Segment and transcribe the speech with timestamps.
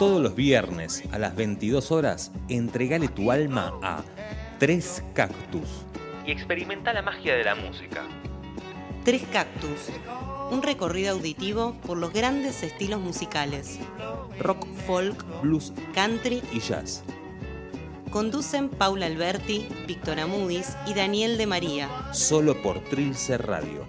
[0.00, 4.02] Todos los viernes a las 22 horas, entregale tu alma a
[4.58, 5.84] Tres Cactus
[6.26, 8.04] y experimenta la magia de la música.
[9.04, 9.90] Tres Cactus,
[10.50, 13.78] un recorrido auditivo por los grandes estilos musicales.
[14.38, 16.40] Rock, folk, Blues country.
[16.50, 17.04] y jazz.
[18.10, 21.90] Conducen Paula Alberti, Víctor Amudis y Daniel de María.
[22.14, 23.86] Solo por Trilce Radio.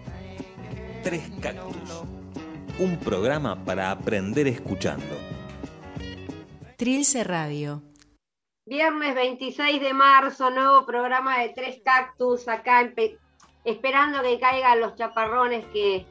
[1.03, 2.03] Tres Cactus.
[2.79, 5.30] Un programa para aprender escuchando.
[6.81, 7.83] Trilce Radio.
[8.65, 12.91] Viernes 26 de marzo, nuevo programa de Tres Cactus, acá
[13.63, 16.07] esperando que caigan los chaparrones que,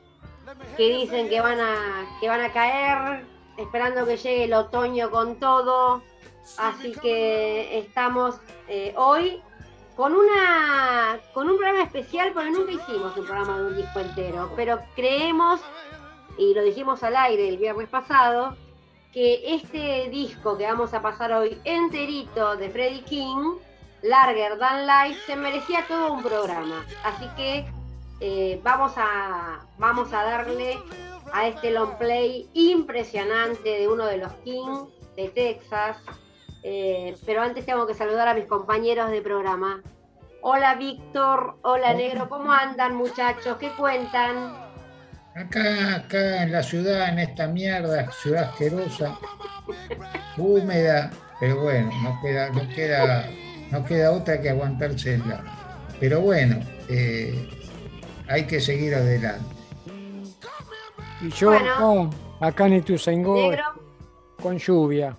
[0.77, 5.41] que dicen que van, a, que van a caer, esperando que llegue el otoño con
[5.41, 6.05] todo.
[6.57, 8.37] Así que estamos
[8.69, 9.43] eh, hoy
[9.97, 14.53] con, una, con un programa especial, porque nunca hicimos un programa de un disco entero,
[14.55, 15.61] pero creemos,
[16.39, 18.57] y lo dijimos al aire el viernes pasado,
[19.13, 23.57] que este disco que vamos a pasar hoy enterito de Freddie King,
[24.03, 26.85] Larger Than Life, se merecía todo un programa.
[27.05, 27.67] Así que
[28.21, 30.79] eh, vamos, a, vamos a darle
[31.33, 34.87] a este long play impresionante de uno de los King
[35.17, 35.97] de Texas.
[36.63, 39.83] Eh, pero antes tengo que saludar a mis compañeros de programa.
[40.43, 43.59] Hola Víctor, hola Negro, ¿cómo andan muchachos?
[43.59, 44.70] ¿Qué cuentan?
[45.35, 49.17] Acá, acá en la ciudad, en esta mierda, ciudad asquerosa,
[50.37, 53.31] húmeda, pero bueno, no queda, no queda,
[53.71, 55.43] no queda otra que aguantársela.
[56.01, 56.59] Pero bueno,
[56.89, 57.49] eh,
[58.29, 59.45] hay que seguir adelante.
[61.21, 62.11] Y yo Bueno.
[62.41, 63.65] acá, acá en Ituzaingó, Negro.
[64.43, 65.17] con lluvia.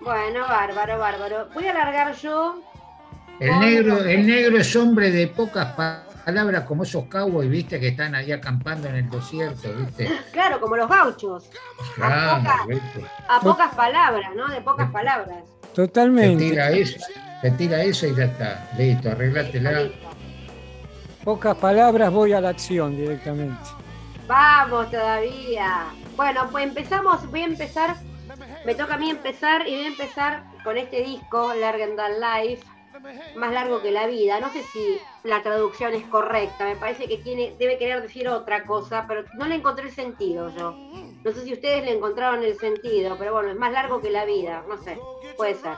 [0.00, 1.48] Bueno, bárbaro, bárbaro.
[1.54, 2.62] Voy a largar yo.
[3.40, 7.88] El negro, el negro es hombre de pocas pa- palabras, como esos cowboys, viste, que
[7.88, 10.10] están ahí acampando en el desierto, viste.
[10.30, 11.48] Claro, como los gauchos.
[11.94, 13.04] Claro, poca- viste.
[13.28, 14.46] A pocas palabras, ¿no?
[14.48, 15.42] De pocas palabras.
[15.62, 16.50] Te Totalmente.
[16.50, 16.98] tira eso,
[17.40, 18.68] te tira eso y ya está.
[18.76, 19.70] Listo, arreglátela.
[19.72, 20.08] Listo.
[21.24, 23.56] Pocas palabras, voy a la acción directamente.
[24.26, 25.86] Vamos todavía.
[26.14, 27.96] Bueno, pues empezamos, voy a empezar,
[28.66, 32.62] me toca a mí empezar y voy a empezar con este disco, Larger Than Life,
[33.36, 34.40] más largo que la vida.
[34.40, 38.64] No sé si la traducción es correcta, me parece que tiene, debe querer decir otra
[38.64, 40.72] cosa, pero no le encontré el sentido yo.
[41.24, 44.24] No sé si ustedes le encontraron el sentido, pero bueno, es más largo que la
[44.24, 44.98] vida, no sé,
[45.36, 45.74] puede ser.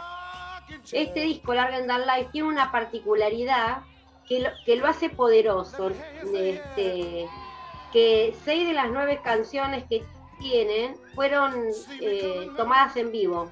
[0.92, 3.82] Este disco, Larger Than Life, tiene una particularidad
[4.28, 5.90] que lo, que lo hace poderoso.
[6.32, 7.26] Este,
[7.92, 10.04] que seis de las nueve canciones que
[10.38, 11.52] tienen fueron
[12.00, 13.50] eh, tomadas en vivo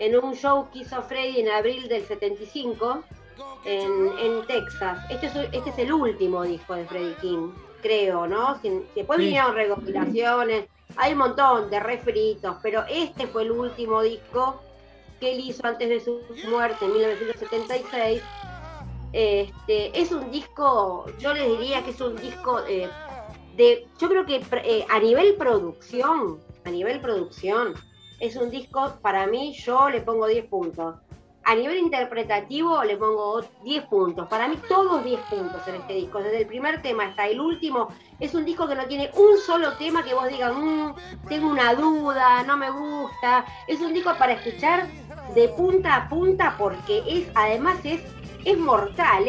[0.00, 3.04] en un show que hizo Freddy en abril del 75
[3.64, 4.98] en, en Texas.
[5.10, 7.50] Este es, este es el último disco de Freddie King,
[7.82, 8.58] creo, ¿no?
[8.96, 9.26] Después Sí.
[9.26, 10.66] vinieron recopilaciones,
[10.96, 14.60] hay un montón de refritos, pero este fue el último disco
[15.20, 18.22] que él hizo antes de su muerte en 1976.
[19.12, 22.88] Este, es un disco, yo les diría que es un disco eh,
[23.56, 27.74] de, yo creo que eh, a nivel producción, a nivel producción,
[28.20, 30.96] es un disco, para mí, yo le pongo 10 puntos.
[31.42, 34.28] A nivel interpretativo le pongo 10 puntos.
[34.28, 36.22] Para mí todos 10 puntos en este disco.
[36.22, 37.88] Desde el primer tema hasta el último.
[38.20, 40.90] Es un disco que no tiene un solo tema que vos digas, "Mm,
[41.28, 43.46] tengo una duda, no me gusta.
[43.66, 44.86] Es un disco para escuchar
[45.34, 48.02] de punta a punta porque es, además es,
[48.44, 49.24] es mortal,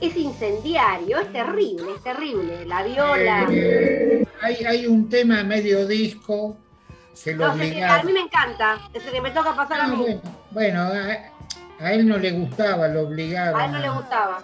[0.00, 2.64] es, incendiario, es terrible, es terrible.
[2.64, 3.48] La viola.
[3.50, 6.56] Eh, hay, hay un tema medio disco
[7.24, 9.88] que lo No a mí me encanta, es el que me toca pasar a Ah,
[9.88, 9.96] mí.
[9.96, 13.60] bueno, bueno, a, a él no le gustaba, lo obligaron.
[13.60, 14.38] A él no le gustaba.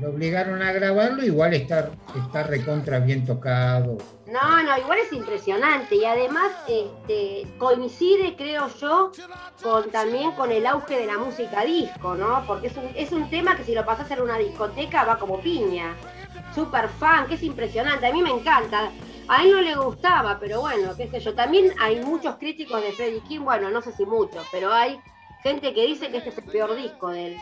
[0.00, 3.98] Lo obligaron a grabarlo, igual está, está recontra bien tocado.
[4.28, 9.10] No, no, igual es impresionante y además este, coincide, creo yo,
[9.60, 12.44] con también con el auge de la música disco, ¿no?
[12.46, 15.40] Porque es un, es un tema que si lo pasas en una discoteca va como
[15.40, 15.96] piña.
[16.54, 18.90] Super fan, que es impresionante, a mí me encanta.
[19.28, 21.34] A él no le gustaba, pero bueno, qué sé yo.
[21.34, 25.00] También hay muchos críticos de Freddie King, bueno, no sé si muchos, pero hay
[25.42, 27.36] gente que dice que este es el peor disco de él.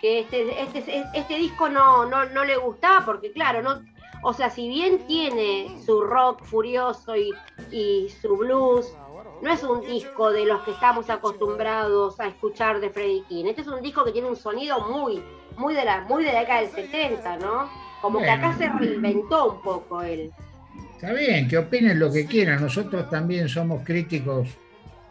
[0.00, 3.82] Que este, este, este disco no, no, no le gustaba porque, claro, no,
[4.22, 7.30] o sea, si bien tiene su rock furioso y,
[7.70, 8.94] y su blues,
[9.42, 13.44] no es un disco de los que estamos acostumbrados a escuchar de Freddie King.
[13.44, 15.22] Este es un disco que tiene un sonido muy,
[15.58, 17.68] muy de la, muy de la década del 70, ¿no?
[18.00, 20.32] Como que acá se reinventó un poco él.
[21.04, 22.62] Está bien, que opinen lo que quieran.
[22.62, 24.48] Nosotros también somos críticos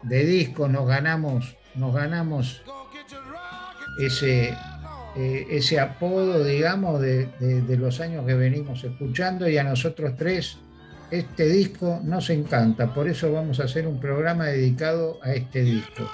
[0.02, 2.62] de discos, nos ganamos, nos ganamos
[4.00, 4.56] ese,
[5.14, 7.28] eh, ese apodo, digamos, de,
[7.78, 10.58] los años que venimos escuchando y a nosotros tres
[11.12, 16.10] este disco nos encanta, por eso vamos a hacer un programa dedicado a este disco.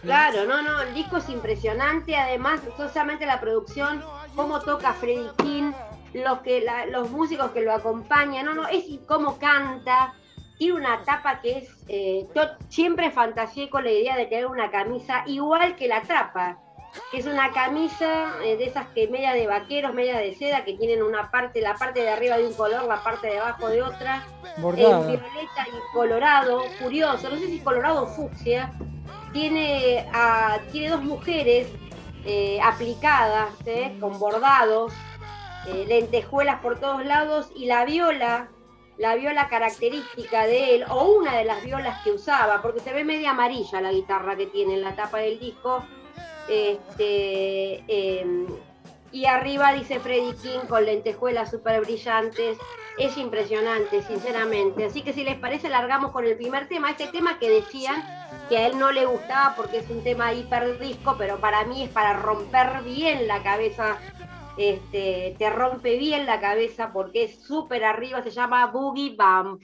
[0.00, 4.02] Claro, no, no, el disco es impresionante, además, solamente la producción,
[4.34, 5.72] cómo toca Freddie King,
[6.14, 10.14] los, que, los músicos que lo acompañan, no, no, es cómo canta,
[10.58, 14.70] tiene una tapa que es, eh, yo siempre fantaseé con la idea de tener una
[14.70, 16.58] camisa igual que la tapa,
[17.12, 20.74] que es una camisa eh, de esas que media de vaqueros, media de seda, que
[20.74, 23.82] tienen una parte, la parte de arriba de un color, la parte de abajo de
[23.82, 24.26] otra,
[24.56, 24.62] en
[25.06, 28.72] violeta y colorado, curioso, no sé si colorado o fucsia,
[29.32, 30.10] tiene,
[30.72, 31.68] tiene dos mujeres
[32.24, 33.50] eh, aplicadas,
[34.00, 34.92] con bordados,
[35.86, 38.48] lentejuelas por todos lados, y la viola
[38.98, 43.04] la viola característica de él, o una de las violas que usaba, porque se ve
[43.04, 45.84] media amarilla la guitarra que tiene en la tapa del disco.
[46.48, 48.46] Este, em,
[49.12, 52.58] y arriba dice Freddie King con lentejuelas súper brillantes.
[52.98, 54.84] Es impresionante, sinceramente.
[54.84, 56.90] Así que si les parece, largamos con el primer tema.
[56.90, 58.04] Este tema que decían
[58.48, 61.84] que a él no le gustaba porque es un tema hiper disco, pero para mí
[61.84, 63.98] es para romper bien la cabeza
[64.58, 69.62] este, te rompe bien la cabeza porque es súper arriba, se llama Boogie Bump.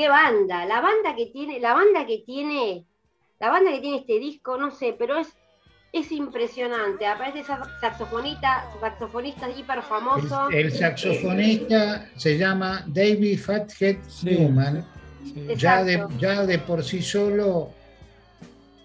[0.00, 2.86] Qué banda, la banda que tiene, la banda que tiene,
[3.38, 5.28] la banda que tiene este disco, no sé, pero es,
[5.92, 7.06] es impresionante.
[7.06, 7.44] Aparece
[7.82, 10.48] saxofonista, saxofonista hiper famoso.
[10.48, 14.86] El, saxofonista se llama David Fathead Newman.
[15.54, 17.70] Ya, de, ya de por sí solo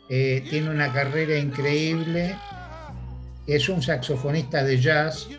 [0.10, 2.36] eh, tiene una carrera increíble.
[3.48, 5.30] Es un saxofonista de jazz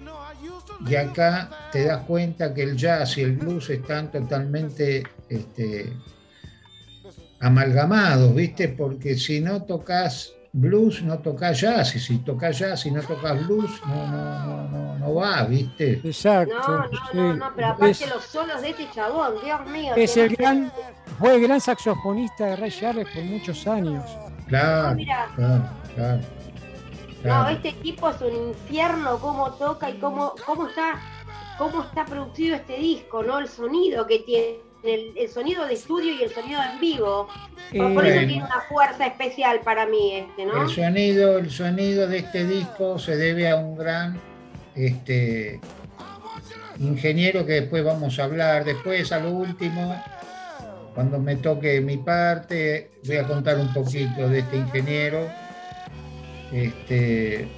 [0.88, 5.92] y acá te das cuenta que el jazz y el blues están totalmente este,
[7.40, 8.68] amalgamados, ¿viste?
[8.68, 13.46] Porque si no tocas blues, no tocas jazz, y si tocas jazz y no tocas
[13.46, 16.00] blues, no, no, no, no, va, ¿viste?
[16.02, 16.54] Exacto.
[16.56, 19.92] No, no, no, no, pero aparte los solos de este chabón, Dios mío.
[19.96, 20.72] Es el gran,
[21.18, 24.04] fue el gran saxofonista de Ray Charles por muchos años.
[24.48, 24.96] Claro,
[25.34, 26.20] claro, claro.
[27.24, 31.00] No, este tipo es un infierno cómo toca y cómo, cómo está
[31.58, 33.38] cómo está producido este disco, ¿no?
[33.38, 37.28] El sonido que tiene, el, sonido de estudio y el sonido en vivo.
[37.76, 40.62] Por, eso tiene una fuerza especial para mí este, ¿no?
[40.62, 44.20] El sonido, el sonido de este disco se debe a un gran
[44.74, 45.60] este
[46.78, 48.64] ingeniero que después vamos a hablar.
[48.64, 50.00] Después a lo último,
[50.94, 55.28] cuando me toque mi parte, voy a contar un poquito de este ingeniero
[56.52, 57.48] este,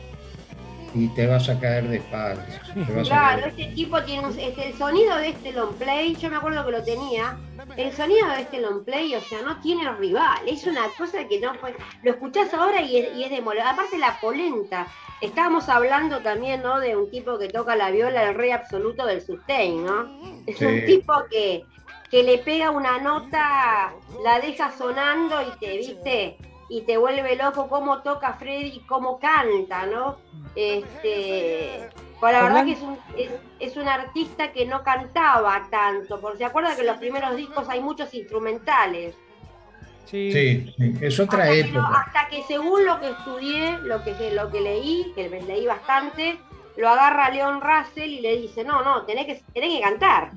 [0.94, 2.60] y te vas a caer de espaldas.
[3.04, 6.64] Claro, este tipo tiene un, este, el sonido de este long play, yo me acuerdo
[6.64, 7.36] que lo tenía,
[7.76, 11.40] el sonido de este long play, o sea, no tiene rival, es una cosa que
[11.40, 13.32] no puede, lo escuchás ahora y es, y es
[13.64, 14.86] aparte la polenta,
[15.20, 16.80] estábamos hablando también, ¿no?
[16.80, 20.18] De un tipo que toca la viola, el rey absoluto del sustain, ¿no?
[20.48, 21.66] Es un tipo que,
[22.10, 23.92] que le pega una nota,
[24.24, 26.38] la deja sonando y te, viste,
[26.68, 30.18] y te vuelve loco cómo toca Freddy y cómo canta, ¿no?
[30.54, 31.88] Este,
[32.20, 32.98] pues la verdad que es un,
[33.58, 37.68] es, un artista que no cantaba tanto, porque se acuerda que en los primeros discos
[37.68, 39.16] hay muchos instrumentales.
[40.04, 41.88] Sí, sí es otra hasta época.
[41.88, 46.38] Que hasta que según lo que estudié, lo que, lo que leí, que leí bastante,
[46.76, 50.32] lo agarra Leon Russell y le dice, no, no, tenés que, tenés que cantar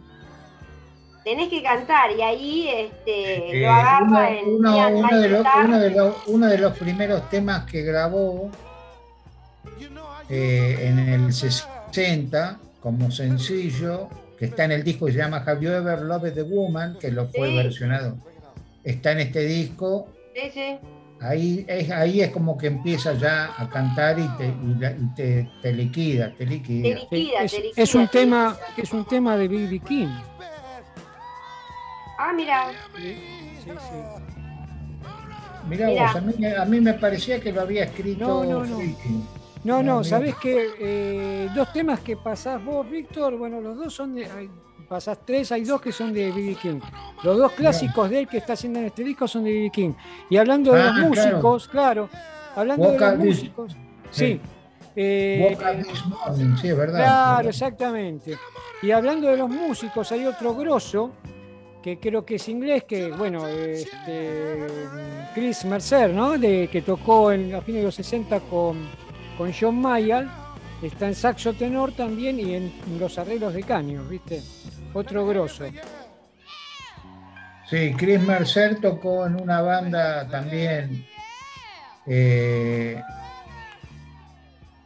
[1.24, 4.72] tenés que cantar y ahí este, lo eh, agarra en uno,
[5.20, 5.46] de los,
[6.28, 8.50] uno, de los, primeros temas que grabó
[10.30, 15.64] eh, en el 60 como sencillo, que está en el disco que se llama Have
[15.64, 18.18] You Ever Loved the Woman, que lo fue versionado.
[18.84, 20.08] Está en este disco.
[20.34, 20.78] Sí, sí.
[21.20, 24.52] Ahí es, ahí es como que empieza ya a cantar y te,
[25.16, 26.82] te, te, liquida, te liquida.
[26.82, 29.80] Te liquida, es, te liquida, es un tema, es un tema de B.B.
[29.88, 30.08] King.
[32.24, 32.72] Ah, mira.
[32.96, 33.18] Sí,
[33.64, 33.72] sí,
[35.68, 36.16] Mira, vos,
[36.58, 38.28] a mí, me parecía que lo había escrito.
[38.28, 38.80] No, no, no.
[39.64, 44.14] No, no, sabés que eh, dos temas que pasás vos, Víctor, bueno, los dos son
[44.14, 44.50] de.
[44.88, 46.56] pasás tres, hay dos que son de B.B.
[46.62, 46.80] King.
[47.24, 49.72] Los dos clásicos de él que está haciendo en este disco son de B.B.
[49.72, 49.94] King.
[50.30, 52.10] Y hablando de los ah, músicos, claro,
[52.56, 53.76] hablando de los músicos,
[54.12, 54.40] sí.
[54.96, 55.58] Eh,
[56.60, 57.00] sí, es verdad.
[57.00, 58.38] Claro, exactamente.
[58.84, 61.12] Y hablando de los músicos, hay otro grosso
[61.82, 64.68] que creo que es inglés, que bueno, este,
[65.34, 66.38] Chris Mercer, ¿no?
[66.38, 68.88] De, que tocó en, a fines de los 60 con,
[69.38, 70.30] con John Mayall,
[70.82, 74.42] está en saxo tenor también y en, los arreglos de caños, ¿viste?
[74.94, 75.66] Otro grosso.
[77.70, 81.06] Sí, Chris Mercer tocó en una banda también
[82.06, 83.02] eh,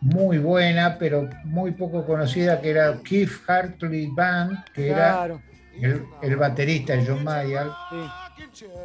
[0.01, 5.39] muy buena, pero muy poco conocida, que era Keith Hartley Band, que era
[5.81, 7.71] el, baterista John Mayall.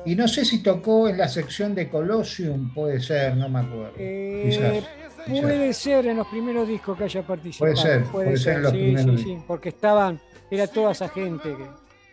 [0.05, 3.93] Y no sé si tocó en la sección de Colosseum, puede ser, no me acuerdo.
[3.99, 4.83] Eh,
[5.27, 7.73] puede ser en los primeros discos que haya participado.
[7.73, 10.21] Puede ser, puede, ser, en los primeros sí, porque estaban,
[10.51, 11.67] era toda esa gente que.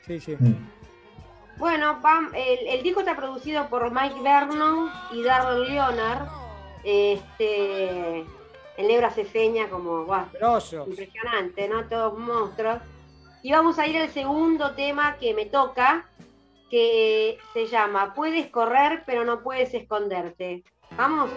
[0.05, 0.36] Sí, sí.
[0.39, 0.55] Mm.
[1.57, 2.00] Bueno,
[2.36, 6.27] el, disco está producido por Mike Vernon y Darren Leonard.
[6.84, 8.19] Este,
[8.77, 10.05] el negro hace seña como,
[10.88, 11.86] impresionante, ¿no?
[11.86, 12.77] Todos monstruos.
[13.41, 16.10] Y vamos a ir al segundo tema que me toca,
[16.70, 20.63] que se llama Puedes correr pero no puedes esconderte.
[20.96, 21.29] ¿Vamos?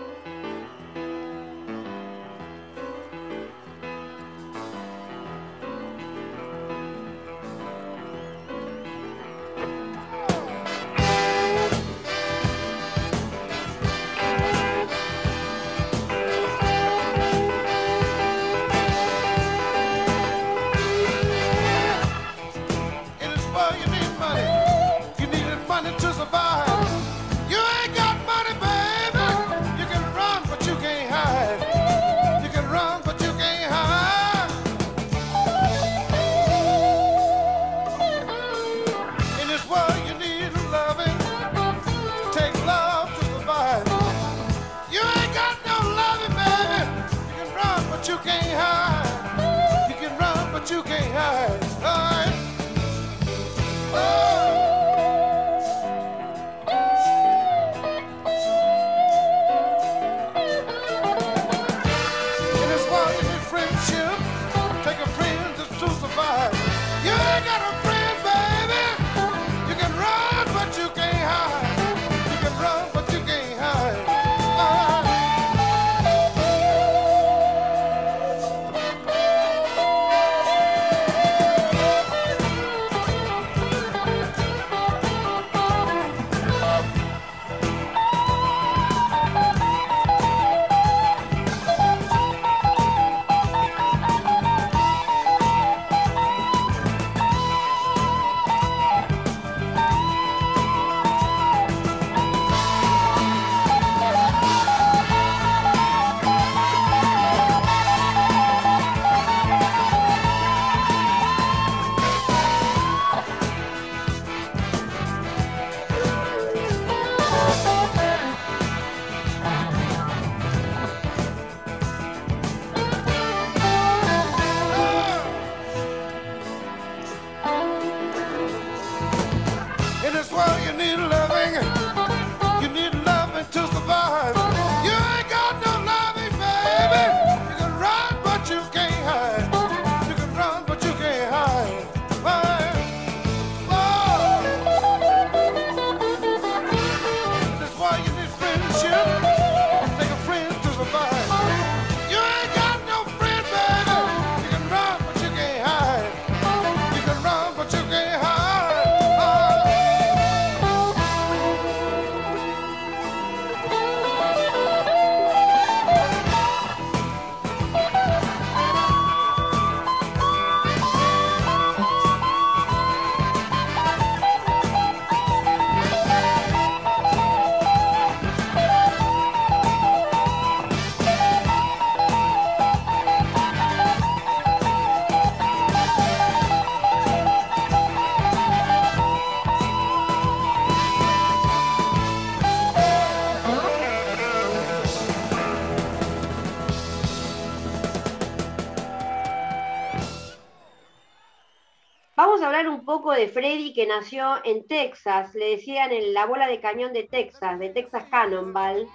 [203.21, 207.59] De Freddy que nació en Texas, le decían en la bola de cañón de Texas,
[207.59, 208.89] de Texas Cannonball.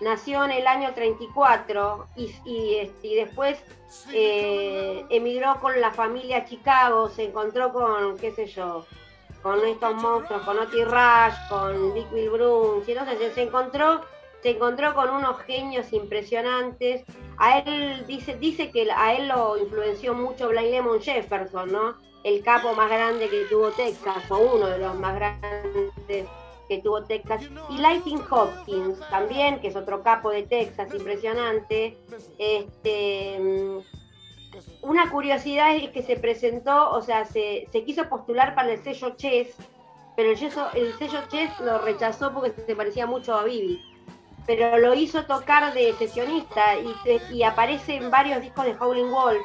[0.00, 3.62] Nació en el año 34 y, y, después
[4.12, 8.84] eh, emigró con la familia a Chicago, se encontró con, qué sé yo,
[9.42, 14.02] con estos monstruos, con Otis Rush, con Dick Wilbrun, y entonces se encontró,
[14.42, 17.04] se encontró con unos genios impresionantes.
[17.38, 22.07] A él dice, dice que a él lo influenció mucho Blind Lemon Jefferson, ¿no?
[22.24, 25.92] El capo más grande que tuvo Texas, o uno de los más grandes
[26.68, 31.96] que tuvo Texas, y Lightning Hopkins también, que es otro capo de Texas, impresionante.
[32.38, 33.78] Este, mm,
[34.82, 39.54] una curiosidad es que se presentó, o sea, se, quiso postular para el sello Chess,
[40.16, 40.38] pero el,
[40.74, 43.80] el sello Chess lo rechazó porque se parecía mucho a Bibi.
[44.46, 49.42] Pero lo hizo tocar de sesionista y, y aparece en varios discos de Howling Wolf.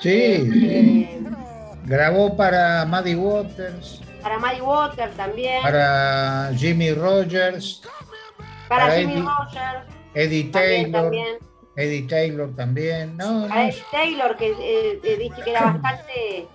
[0.00, 0.10] Sí.
[0.10, 1.20] Eh,
[1.84, 4.00] Grabó para Maddie Waters.
[4.22, 5.62] Para Maddie Waters también.
[5.62, 7.82] Para Jimmy Rogers.
[8.68, 9.84] Para, Jimmy Rogers.
[10.14, 11.12] Eddie Taylor.
[11.76, 13.16] Eddie Taylor también.
[13.16, 16.46] No, Eddie Taylor, que eh, eh que era bastante.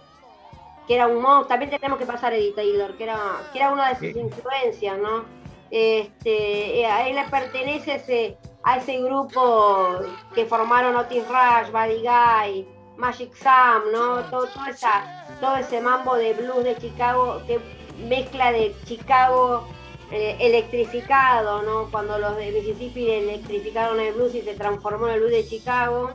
[0.87, 1.47] que era un monstruo.
[1.47, 3.19] También tenemos que pasar a Eddie Taylor, que era,
[3.53, 5.25] que era una de sus influencias, ¿no?
[5.69, 9.99] Este, eh, a él le pertenece ese, a ese grupo
[10.33, 12.67] que formaron Otis Rush, Buddy Guy,
[12.99, 14.21] Magic Sam, ¿no?
[14.29, 17.59] Todo, esa, todo ese mambo de blues de Chicago, que
[18.07, 19.67] mezcla de Chicago
[20.11, 21.89] eh, electrificado, ¿no?
[21.91, 26.11] Cuando los de Mississippi electrificaron el blues y se transformó en el blues de Chicago.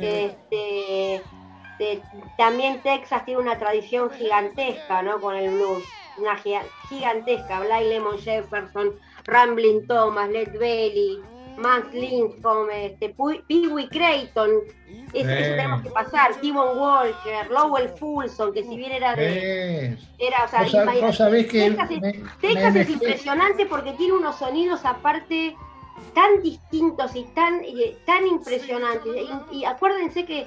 [0.00, 1.22] Este,
[2.36, 5.20] también Texas tiene una tradición gigantesca, ¿no?
[5.20, 5.84] Con el blues,
[6.18, 6.36] una
[6.88, 7.60] gigantesca.
[7.60, 11.22] Blind Lemon Jefferson, Rambling Thomas, Led Belly,
[11.56, 13.14] Max Lindstrom, este,
[13.46, 14.50] Pee Wee Creighton,
[15.12, 19.96] eso, tenemos que pasar, Timon Walker, Lowell Fulson, que si bien era de.
[20.18, 20.60] Era, o sea,
[22.40, 25.56] Texas, es, impresionante porque tiene unos sonidos aparte
[26.14, 27.62] tan distintos y tan,
[28.04, 29.12] tan impresionantes.
[29.50, 30.46] Y, acuérdense que eh,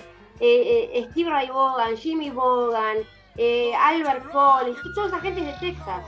[0.93, 2.97] eh, Steve Ray Vaughan, Jimmy Vaughan,
[3.37, 6.03] eh, Albert Collins, toda esa gente es de Texas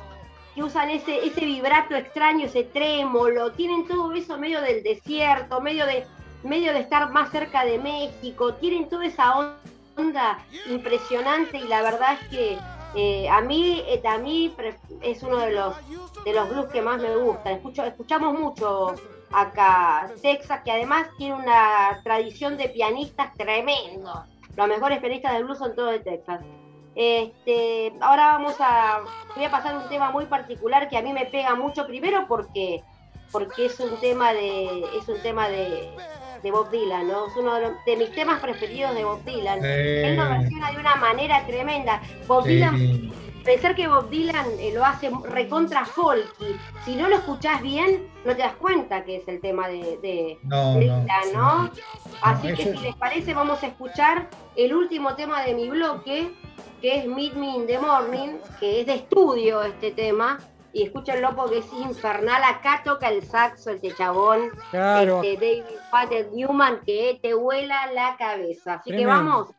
[0.54, 5.86] que usan ese, ese vibrato extraño, ese trémolo, tienen todo eso medio del desierto, medio
[5.86, 6.06] de,
[6.44, 9.58] medio de estar más cerca de México, tienen toda esa
[9.98, 12.58] onda impresionante y la verdad es que
[12.96, 14.54] eh, a mí, eh, a mí
[15.02, 15.76] es uno de los
[16.24, 17.54] de los blues que más me gustan.
[17.54, 18.96] Escucho, escuchamos mucho
[19.32, 24.26] acá Texas, que además tiene una tradición de pianistas tremendo.
[24.56, 26.42] Los mejores pianistas de blues son todos de Texas.
[26.96, 29.02] Este, ahora vamos a
[29.36, 32.84] voy a pasar un tema muy particular que a mí me pega mucho primero porque
[33.32, 35.90] porque es un tema de es un tema de,
[36.44, 37.28] de Bob Dylan, ¿no?
[37.28, 37.54] Es uno
[37.86, 39.64] de, mis temas preferidos de Bob Dylan.
[39.64, 42.02] Él lo versiona de una manera tremenda.
[42.28, 43.12] Bob Dylan
[43.44, 48.36] pensar que Bob Dylan eh, lo hace recontra folky, si no lo escuchás bien, no
[48.36, 51.72] te das cuenta que es el tema de, de Dylan, ¿no?
[52.22, 56.32] Así que si les parece, vamos a escuchar el último tema de mi bloque,
[56.82, 60.40] que es Meet Me in the Morning, que es de estudio este tema.
[60.74, 62.42] Y escúchenlo porque es infernal.
[62.46, 64.52] Acá toca el saxo, este chabón.
[64.70, 65.22] Claro.
[65.22, 68.76] Este David Pater Newman, que te vuela la cabeza.
[68.76, 69.50] Así que vamos.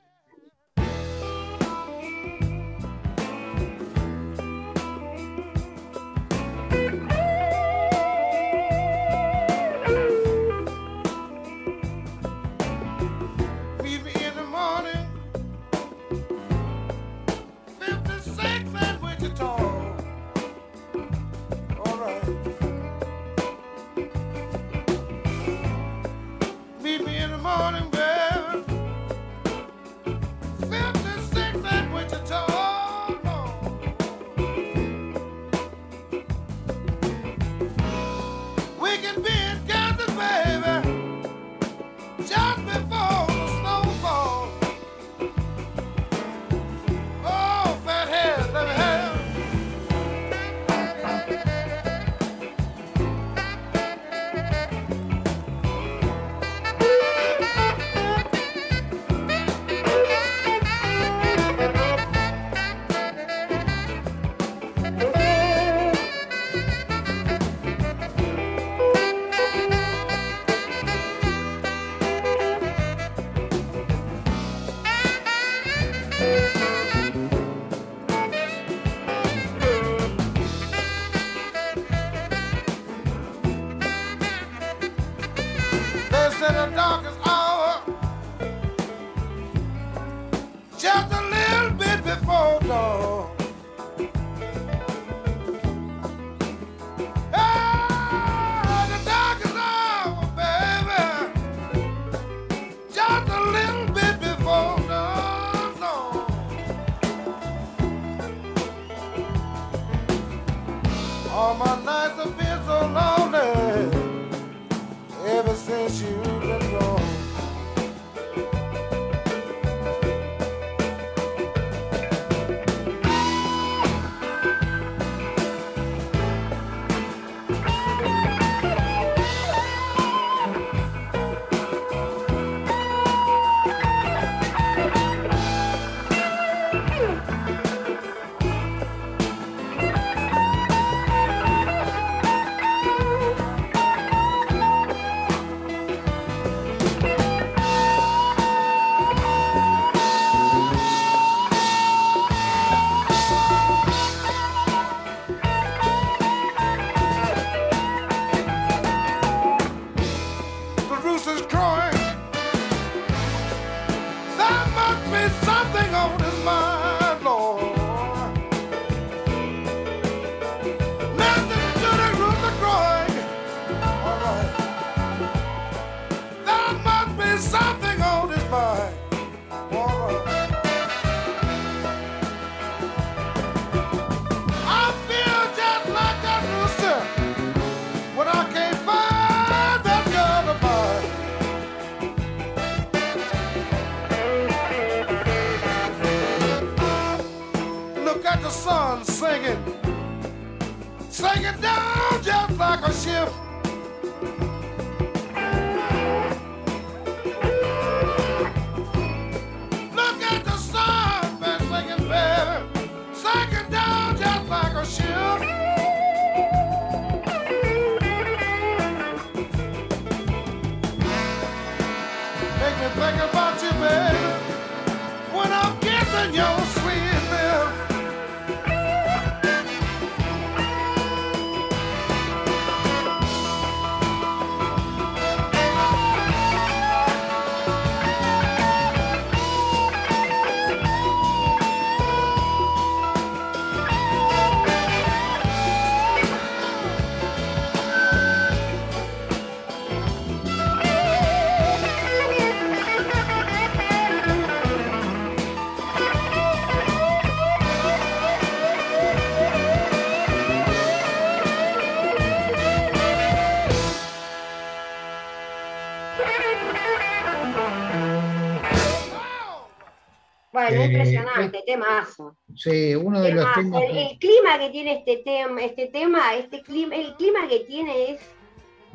[270.76, 272.37] Bueno, impresionante, temazo.
[272.54, 273.82] Sí, uno de los temas.
[273.82, 278.20] El, clima que tiene este tema, este tema, este clima, el clima que tiene es.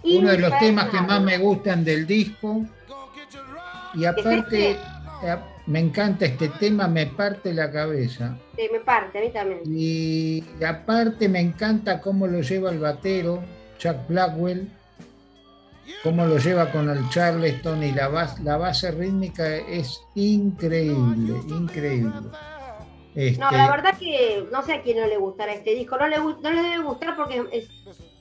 [0.04, 2.64] Uno de los temas que más me gustan del disco.
[3.96, 8.38] Y aparte, eh, me encanta este tema, me parte la cabeza.
[8.56, 9.62] Sí, me parte, a mí también.
[9.66, 13.44] Y aparte me encanta cómo lo lleva el batero,
[13.78, 14.70] Chuck Blackwell
[16.04, 22.12] cómo lo lleva con el Charleston y la base, la base rítmica es increíble, increíble.
[23.40, 26.08] No, la este, verdad que no sé a quién no le gustará este disco, no
[26.08, 27.68] le, no le debe gustar porque es,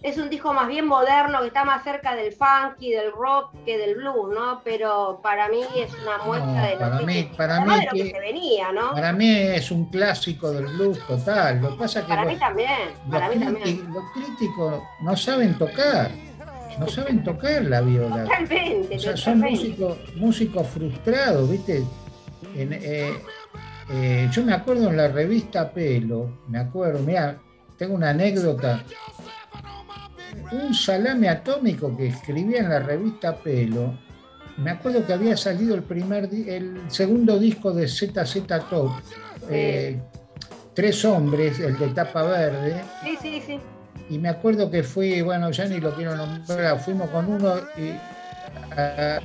[0.02, 3.52] es un disco más bien moderno, que está más cerca del funk y del rock
[3.66, 4.62] que del blues, ¿no?
[4.64, 8.20] Pero para mí es una muestra de, lo, para que, mí, para mí que, se
[8.20, 8.92] venía, ¿no?
[8.92, 11.61] Para mí es un clásico del blues total.
[11.61, 13.92] Lo pasa que para mí también, para mí también.
[13.92, 16.11] Los críticos no saben tocar
[16.78, 18.24] no saben tocar la viola.
[18.24, 18.96] Totalmente.
[18.96, 21.84] O sea, son músicos, músicos frustrados, ¿viste?
[22.54, 23.12] Eh,
[23.90, 27.38] eh, yo me acuerdo en la revista Pelo, me acuerdo, mira,
[27.76, 28.82] tengo una anécdota.
[30.52, 33.98] Un salame atómico que escribía en la revista Pelo,
[34.58, 38.90] me acuerdo que había salido el primer el segundo disco de ZZ Top,
[39.50, 40.00] eh,
[40.74, 42.82] Tres Hombres, el de tapa verde.
[43.02, 43.60] Sí, sí, sí
[44.08, 47.54] y me acuerdo que fui, bueno, ya ni lo quiero nombrar, fuimos con uno
[48.76, 49.20] a,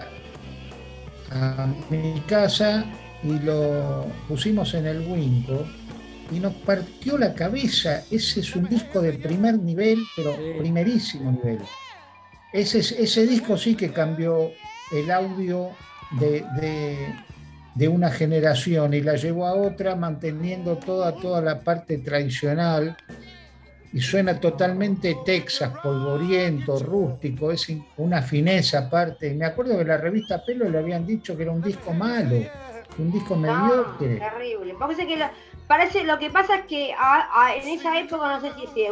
[1.90, 2.86] mi casa
[3.24, 5.66] y lo pusimos en el Winco
[6.32, 8.04] y nos partió la cabeza.
[8.10, 11.60] Ese es un disco de primer nivel, pero primerísimo nivel.
[12.52, 14.52] Ese, ese disco sí que cambió
[14.92, 15.70] el audio
[16.20, 16.44] de,
[17.76, 22.98] de, una generación y la llevó a otra manteniendo toda, toda la parte tradicional
[23.94, 29.34] y suena totalmente Texas, polvoriento, rústico, es una fineza aparte.
[29.34, 32.38] Me acuerdo que la revista Pelo le habían dicho que era un disco malo,
[32.98, 34.18] un disco mediocre.
[34.18, 34.76] Terrible.
[35.08, 35.26] que lo,
[35.68, 38.88] parece, lo que pasa es que en esa época no sé si se,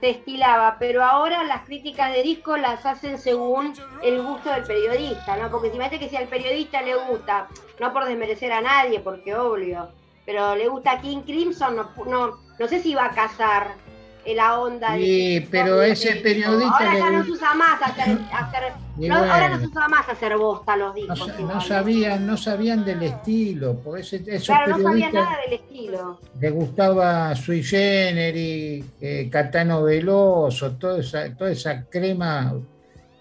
[0.00, 5.38] se estilaba, pero ahora las críticas de disco las hacen según el gusto del periodista,
[5.38, 5.50] ¿no?
[5.50, 7.48] Porque si me que si al periodista le gusta,
[7.80, 9.88] no por desmerecer a nadie, porque obvio,
[10.26, 13.85] pero le gusta King Crimson, no, no, no sé si va a casar
[14.34, 14.96] la onda.
[14.96, 16.76] Sí, pero ese periodista.
[16.78, 18.18] Ahora ya no se usa más hacer.
[19.10, 21.40] Ahora no se usa más hacer bosta los discos.
[21.40, 23.80] No, sabían, no sabían del estilo.
[23.84, 26.20] Porque ese, claro, no sabían nada del estilo.
[26.40, 32.54] Le gustaba Sui Generis, eh, Catano Veloso, toda esa, toda esa crema.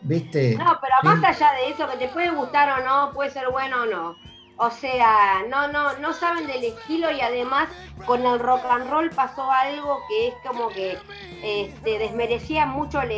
[0.02, 0.56] ¿Viste?
[0.56, 3.84] No, pero más allá de eso, que te puede gustar o no, puede ser bueno
[3.84, 7.68] o no o sea, no, no, no saben del estilo y además
[8.06, 10.98] con el rock and roll pasó algo que es como que
[11.44, 13.12] este, desmerecía mucho al,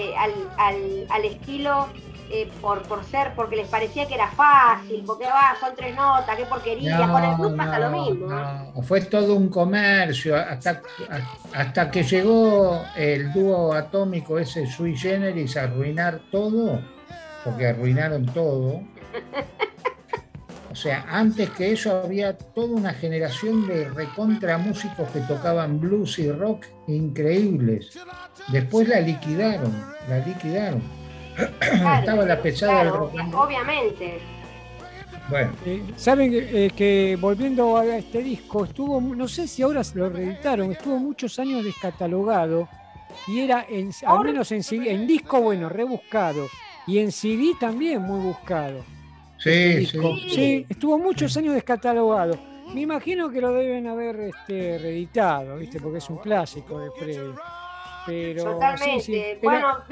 [0.58, 1.88] al, estilo
[2.32, 6.36] eh, por, por ser, porque les parecía que era fácil, porque va, son tres notas,
[6.36, 8.28] qué porquería, con el blues pasa lo mismo.
[8.28, 10.82] No, fue todo un comercio, hasta,
[11.54, 16.82] hasta que llegó el dúo atómico ese sui generis a arruinar todo,
[17.44, 18.82] porque arruinaron todo.
[20.78, 26.20] O sea, antes que eso había toda una generación de recontra músicos que tocaban blues
[26.20, 27.98] y rock increíbles.
[28.50, 29.74] Después la liquidaron,
[30.08, 30.84] la liquidaron.
[32.00, 33.12] Estaba la pesada del rock.
[33.34, 34.20] Obviamente.
[35.32, 35.52] Bueno.
[35.66, 40.10] Eh, Saben eh, que volviendo a este disco, estuvo, no sé si ahora se lo
[40.10, 42.70] reeditaron, estuvo muchos años descatalogado
[43.26, 46.46] y era, en, al menos en, en disco, bueno, rebuscado
[46.86, 48.97] y en CD también muy buscado.
[49.38, 50.66] Sí, sí, sí.
[50.68, 52.38] estuvo muchos años descatalogado.
[52.74, 55.80] Me imagino que lo deben haber este, reeditado, ¿viste?
[55.80, 57.34] Porque es un clásico de Freddy.
[58.06, 59.40] Pero, Totalmente.
[59.42, 59.84] Bueno,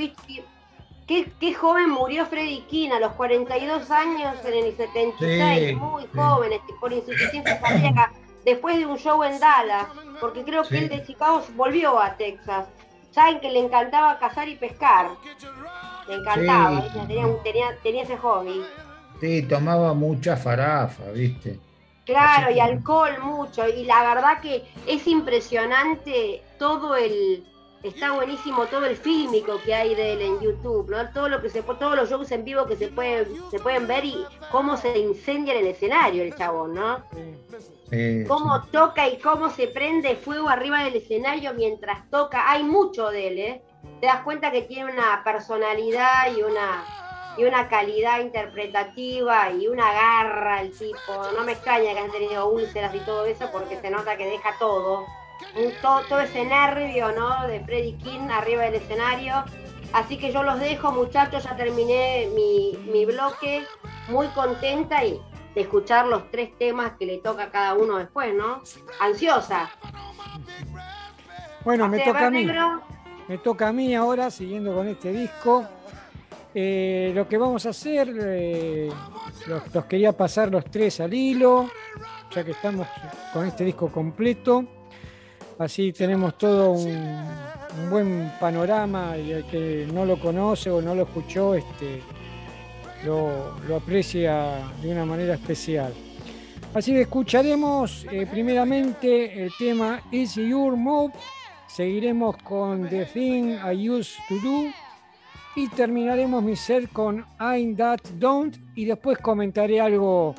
[1.07, 6.53] qué, qué, joven murió Freddy King a los 42 años en el 76, muy joven,
[6.53, 8.11] este, por insuficiencia cardíaca,
[8.43, 9.87] después de un show en Dallas,
[10.19, 12.67] porque creo que él de Chicago volvió a Texas.
[13.11, 15.11] Saben que le encantaba cazar y pescar.
[16.07, 18.61] Le encantaba, tenía, tenía, tenía ese hobby.
[19.19, 21.59] Sí, tomaba mucha farafa, ¿viste?
[22.05, 23.67] Claro, y alcohol mucho.
[23.67, 27.43] Y la verdad que es impresionante todo el.
[27.83, 31.07] Está buenísimo todo el fílmico que hay de él en YouTube, ¿no?
[31.11, 34.03] Todo lo que se todos los shows en vivo que se pueden, se pueden ver
[34.05, 37.03] y cómo se incendia en el escenario el chabón, ¿no?
[38.27, 42.49] cómo toca y cómo se prende fuego arriba del escenario mientras toca.
[42.49, 43.61] Hay mucho de él, ¿eh?
[44.01, 47.04] Te das cuenta que tiene una personalidad y una
[47.37, 51.31] y una calidad interpretativa y una garra el tipo.
[51.35, 54.57] No me extraña que han tenido úlceras y todo eso porque se nota que deja
[54.59, 55.05] todo.
[55.81, 57.47] todo, ese nervio ¿no?
[57.47, 59.43] de Freddy King arriba del escenario.
[59.93, 63.65] Así que yo los dejo muchachos, ya terminé mi, mi bloque,
[64.09, 65.21] muy contenta y
[65.53, 68.61] de escuchar los tres temas que le toca a cada uno después, ¿no?
[68.99, 69.69] Ansiosa.
[71.63, 72.47] Bueno, me toca a mí.
[73.27, 75.65] Me toca a mí ahora, siguiendo con este disco.
[76.57, 78.89] Eh, lo que vamos a hacer, eh,
[79.45, 81.69] los, quería pasar los tres al hilo,
[82.33, 82.87] ya que estamos
[83.33, 84.63] con este disco completo.
[85.59, 87.25] Así tenemos todo un,
[87.89, 92.01] buen panorama y el que no lo conoce o no lo escuchó, este,
[93.03, 95.93] lo, aprecia de una manera especial.
[96.73, 101.11] Así que escucharemos eh, primeramente el tema Is Your Move
[101.75, 104.84] Seguiremos con The Thing I Used to Do
[105.55, 110.35] y terminaremos mi set con I'm That Don't y después comentaré algo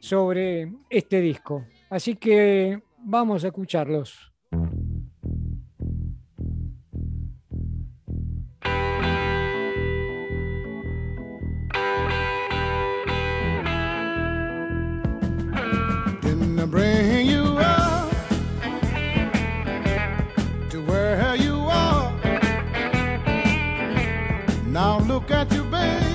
[0.00, 1.64] sobre este disco.
[1.90, 4.32] Así que vamos a escucharlos.
[25.06, 26.07] Look at you, baby.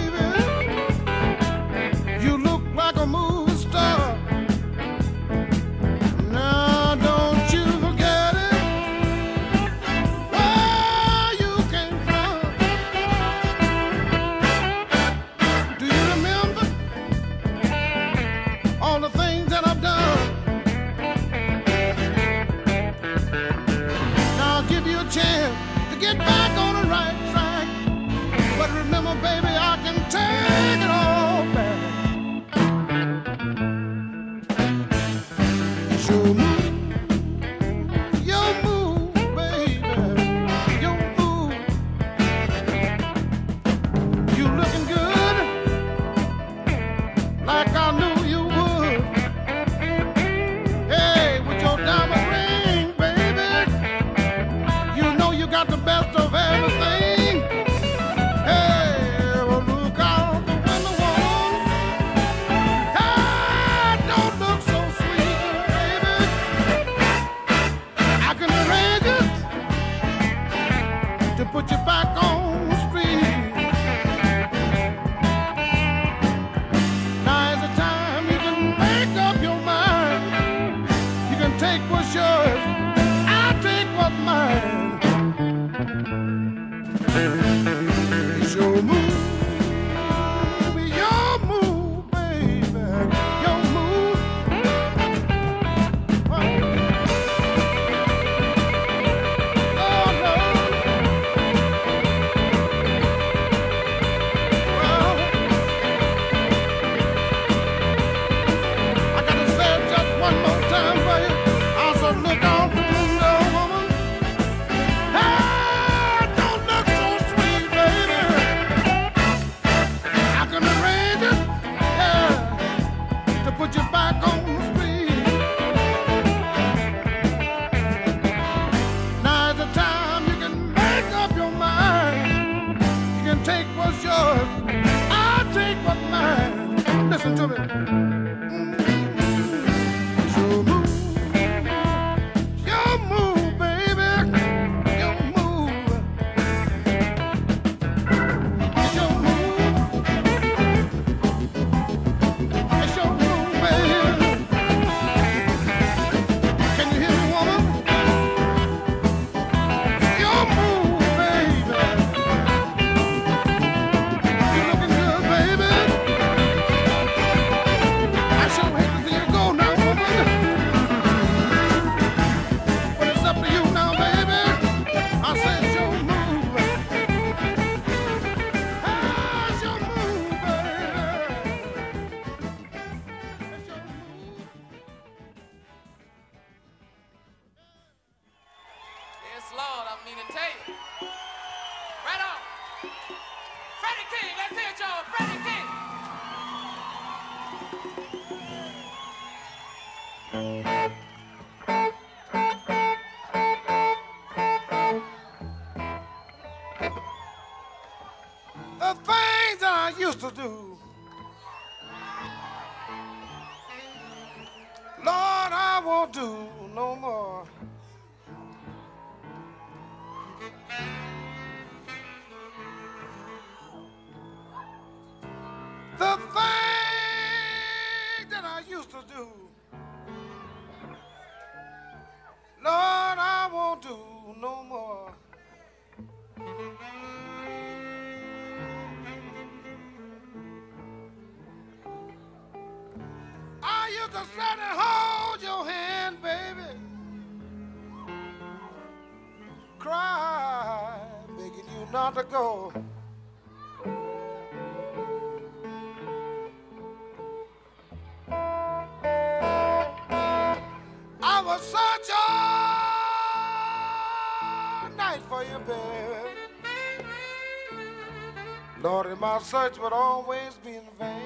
[269.54, 271.22] search would always be in vain.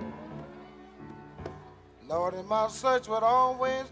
[2.07, 3.85] Lord, and my search would always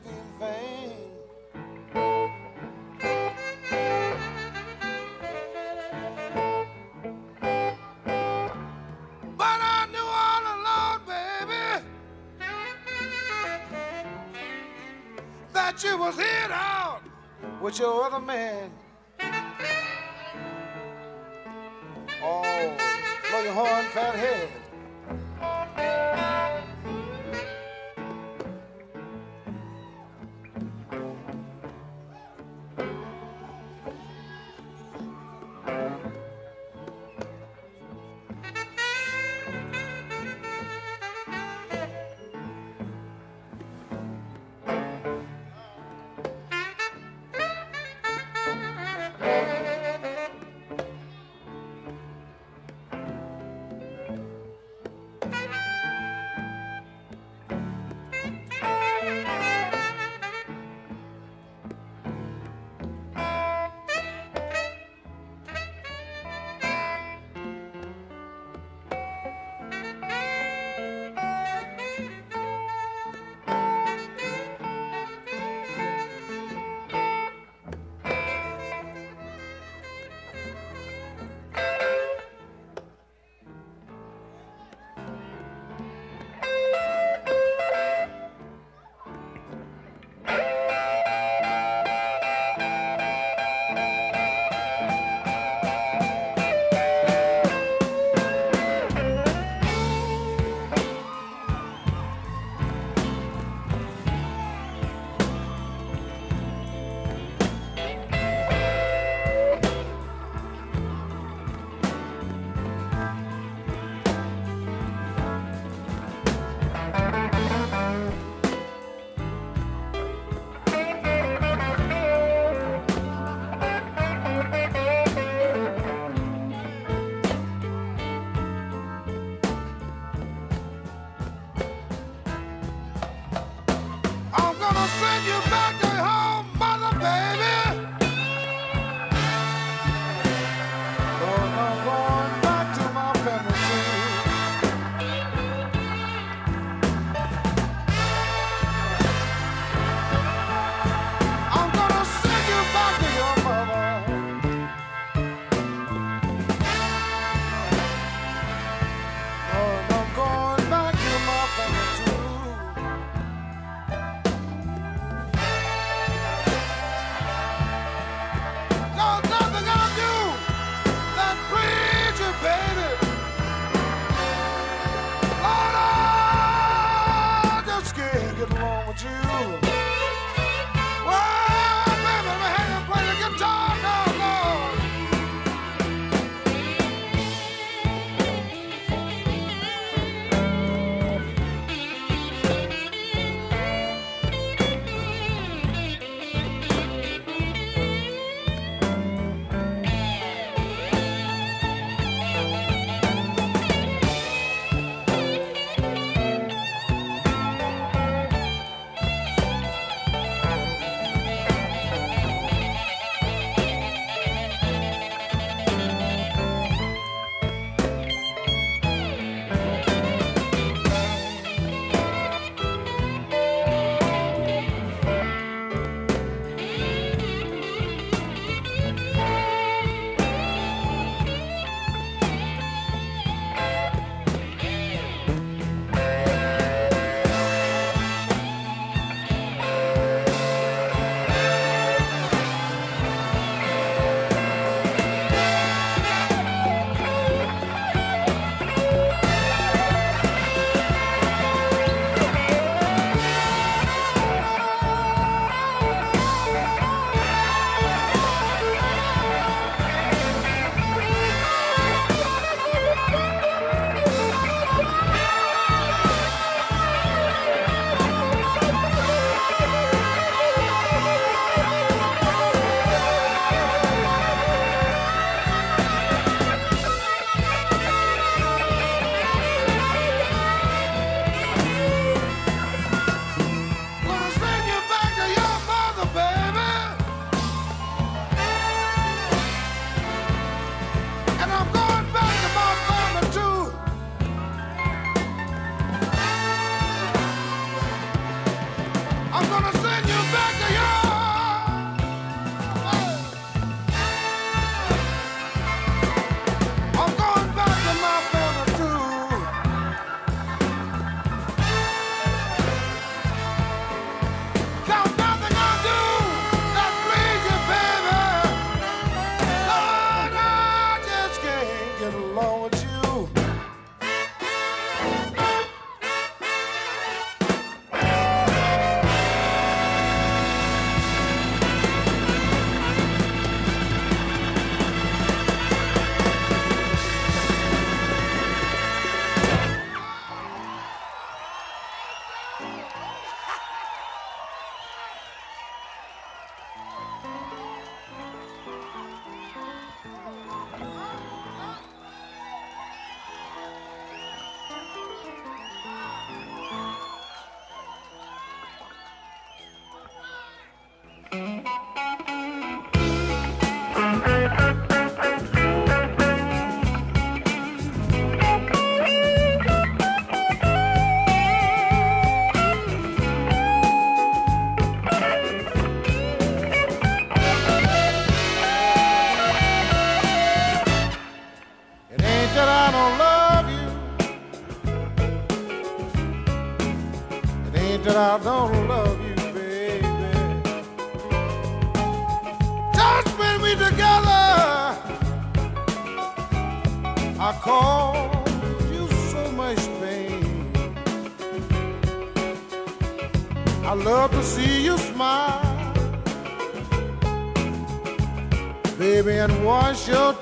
[410.07, 410.34] Your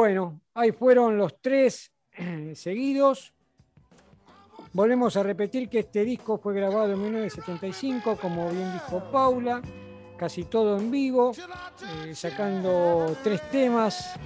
[0.00, 3.34] Bueno, ahí fueron los tres eh, seguidos.
[4.72, 9.60] Volvemos a repetir que este disco fue grabado en 1975, como bien dijo Paula,
[10.16, 11.32] casi todo en vivo,
[12.06, 14.18] eh, sacando tres temas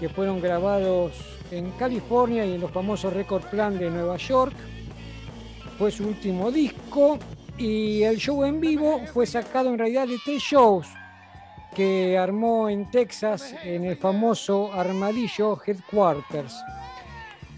[0.00, 1.12] que fueron grabados
[1.50, 4.54] en California y en los famosos Record Plan de Nueva York.
[5.76, 7.18] Fue su último disco
[7.58, 10.86] y el show en vivo fue sacado en realidad de tres shows
[11.74, 16.62] que armó en Texas en el famoso Armadillo Headquarters.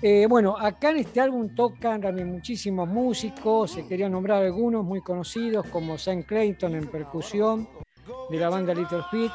[0.03, 5.01] Eh, bueno, acá en este álbum tocan también muchísimos músicos, se quería nombrar algunos muy
[5.01, 7.69] conocidos como Sam Clayton en percusión
[8.29, 9.31] de la banda Little Feat,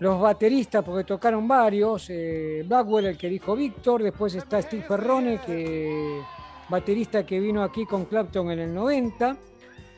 [0.00, 5.40] los bateristas porque tocaron varios, eh, Blackwell el que dijo Víctor, después está Steve Ferrone,
[5.44, 6.20] que
[6.70, 9.36] baterista que vino aquí con Clapton en el 90.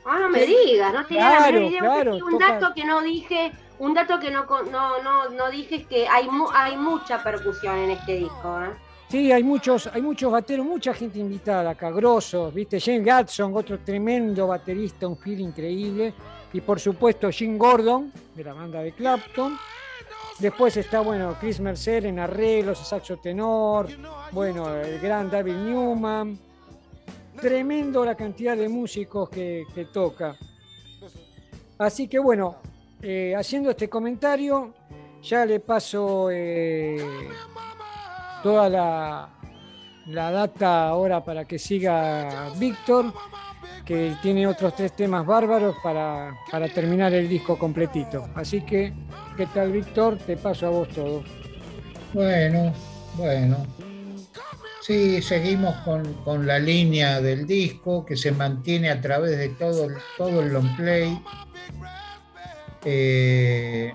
[0.05, 1.81] Ah, no me digas, no tenía la Claro, menor idea.
[1.81, 5.77] claro, un toca- dato que no dije, un dato que no, no, no, no dije
[5.77, 8.63] es que hay, hay mucha percusión en este disco.
[8.63, 8.71] ¿eh?
[9.09, 12.81] Sí, hay muchos, hay muchos bateros, mucha gente invitada acá, grosos, ¿viste?
[12.81, 16.13] James Gatson, otro tremendo baterista, un feel increíble.
[16.53, 19.57] Y por supuesto Jim Gordon, de la banda de Clapton.
[20.39, 23.89] Después está, bueno, Chris Mercer en arreglos, saxo tenor.
[24.33, 26.39] Bueno, el gran David Newman.
[27.41, 30.37] Tremendo la cantidad de músicos que toca.
[31.79, 32.57] Así que bueno,
[33.03, 34.75] eh, haciendo este comentario,
[35.23, 36.99] ya le paso eh,
[38.43, 39.29] toda la,
[40.07, 43.13] la data ahora para que siga Víctor,
[43.85, 48.29] que tiene otros tres temas bárbaros para, para terminar el disco completito.
[48.35, 48.93] Así que,
[49.37, 50.19] ¿qué tal Víctor?
[50.19, 51.23] Te paso a vos todo.
[52.13, 52.73] Bueno,
[53.17, 53.57] bueno.
[54.89, 55.75] Sí, seguimos
[56.25, 60.75] con, la línea del disco que se mantiene a través de todo, todo el long
[60.77, 61.23] play.
[62.85, 63.93] Eh,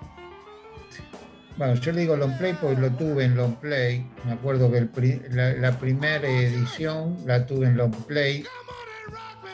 [1.57, 4.05] bueno, yo le digo long play porque lo tuve en long play.
[4.25, 4.87] Me acuerdo que
[5.29, 8.43] la, primera edición la tuve en long play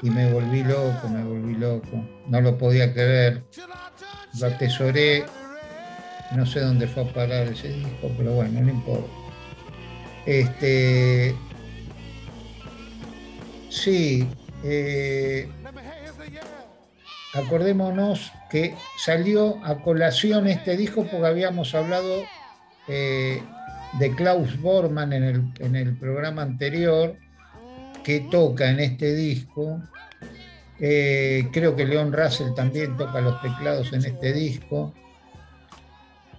[0.01, 2.07] y me volví loco, me volví loco.
[2.27, 3.43] No lo podía creer.
[4.39, 5.25] Lo atesoré.
[6.35, 9.09] No sé dónde fue a parar ese disco, pero bueno, no importa.
[10.25, 11.35] Este,
[13.69, 14.27] sí,
[14.63, 15.49] eh,
[17.33, 22.23] acordémonos que salió a colación este disco porque habíamos hablado
[22.87, 23.41] eh,
[23.99, 27.15] de Klaus Bormann en el, en el, programa anterior,
[28.03, 29.81] que toca en este disco.
[30.79, 34.93] Eh, creo que Leon Russell también toca los teclados en este disco.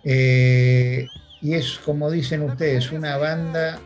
[0.02, 3.78] Y es, como dicen ustedes, una banda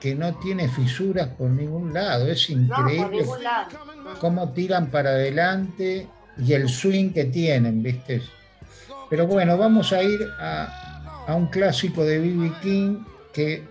[0.00, 2.26] que no tiene fisuras por ningún lado.
[2.26, 3.24] Es increíble
[4.20, 6.08] cómo tiran para adelante
[6.38, 8.22] y el swing que tienen, ¿viste?
[9.08, 12.52] Pero bueno, vamos a ir a, un clásico de B.B.
[12.62, 13.64] King que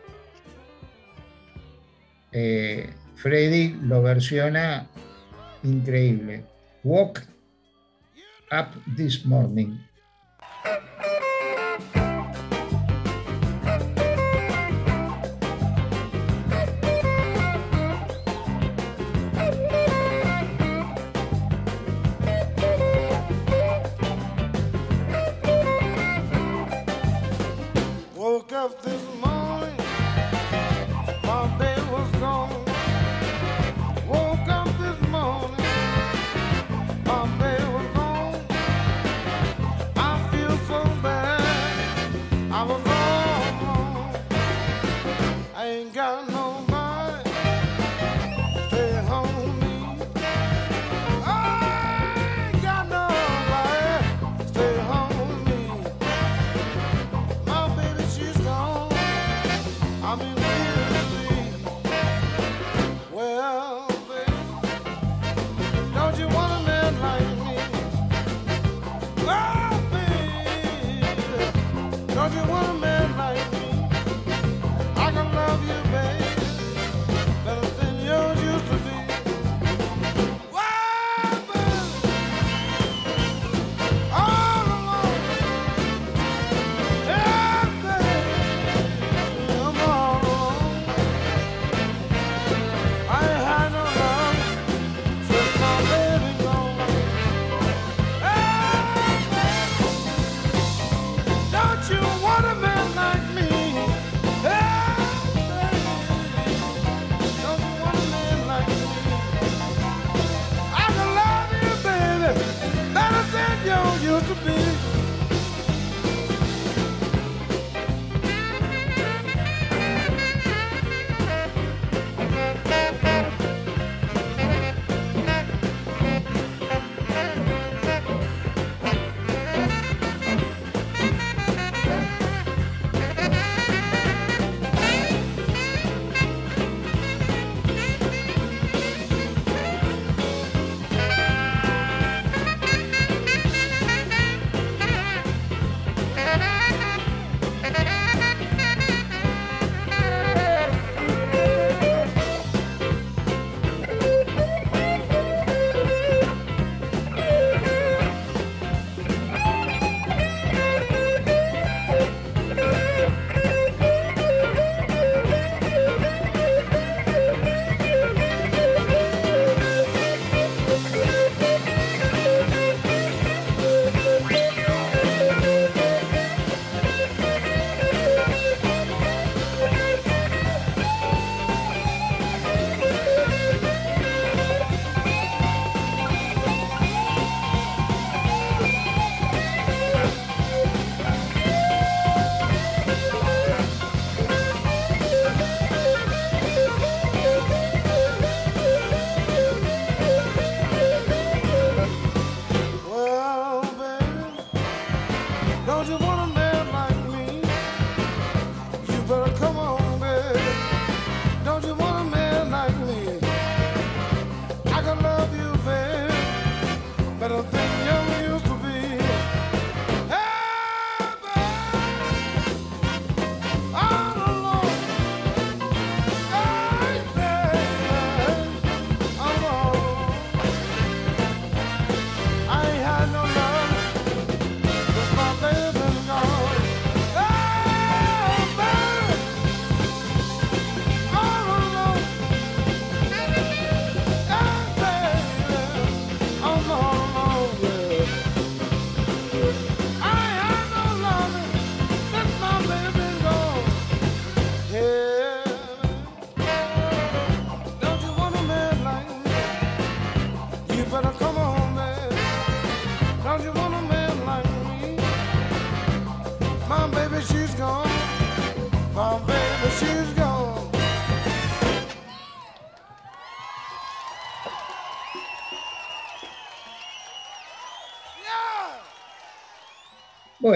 [2.32, 4.88] eh, Freddy lo versiona
[5.64, 6.46] increíble.
[6.84, 7.24] Walk
[8.52, 9.78] Up This Morning.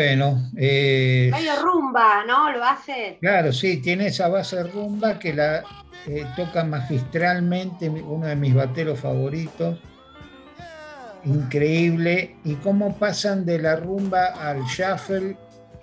[0.10, 2.52] Bueno, eh, Medio rumba, ¿no?
[2.52, 3.20] Lo hace.
[3.22, 5.64] claro, sí, tiene esa base rumba que la
[6.08, 9.80] eh, toca magistralmente uno de mis bateros favoritos.
[11.26, 12.38] Increíble.
[12.44, 15.38] Y cómo pasan de la rumba al shuffle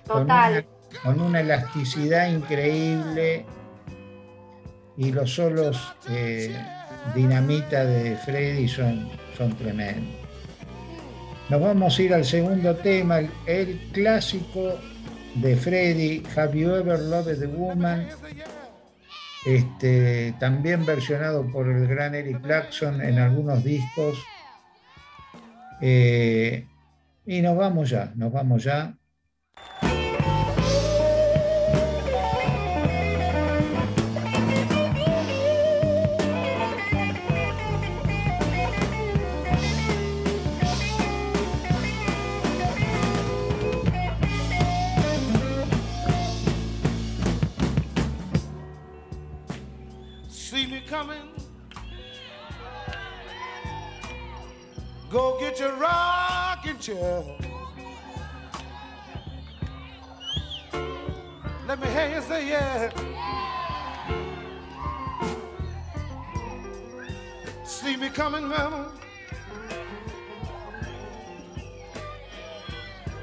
[0.08, 0.64] con una,
[1.04, 3.46] con una elasticidad increíble.
[4.96, 6.52] Y los solos eh,
[7.14, 10.25] dinamita de Freddy son, son tremendos.
[11.48, 14.80] Nos vamos a ir al segundo tema, el, clásico
[15.36, 18.08] de Freddy, Have You Ever Loved a Woman?
[19.46, 24.18] Este, también versionado por el gran Eric Clapton en algunos discos.
[25.80, 26.66] Eh,
[27.24, 28.96] y nos vamos ya, nos vamos ya.
[55.56, 57.24] Get your rocking chair.
[61.66, 62.90] Let me hear you say yeah.
[67.64, 68.92] See me coming, mama.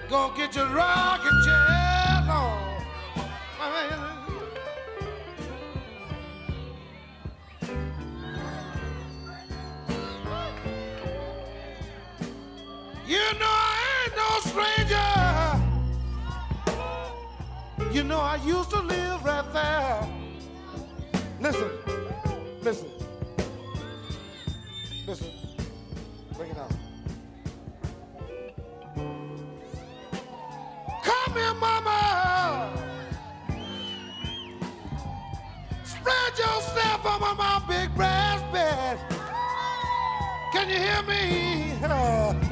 [0.09, 2.63] Go get your rocking chair, Lord.
[13.13, 15.09] You know I ain't no stranger.
[17.93, 20.07] You know I used to live right there.
[21.39, 21.69] Listen,
[22.63, 22.89] listen,
[25.05, 25.29] listen.
[26.35, 26.71] Bring it out.
[31.03, 32.71] Come here, mama.
[35.85, 38.97] Spread yourself over my big brass bed.
[40.51, 42.39] Can you hear me?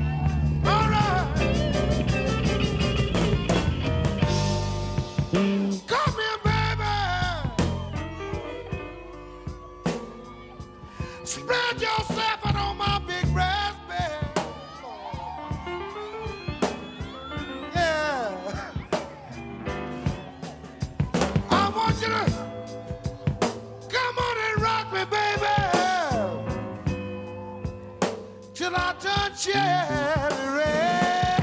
[29.01, 31.41] till I turn cherry red.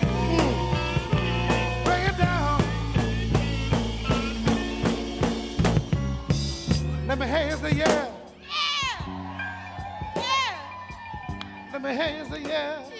[0.00, 0.52] Mm.
[1.84, 2.58] Bring it down.
[7.08, 8.06] Let me hear you say yeah.
[11.72, 12.91] Let me hear you say yeah.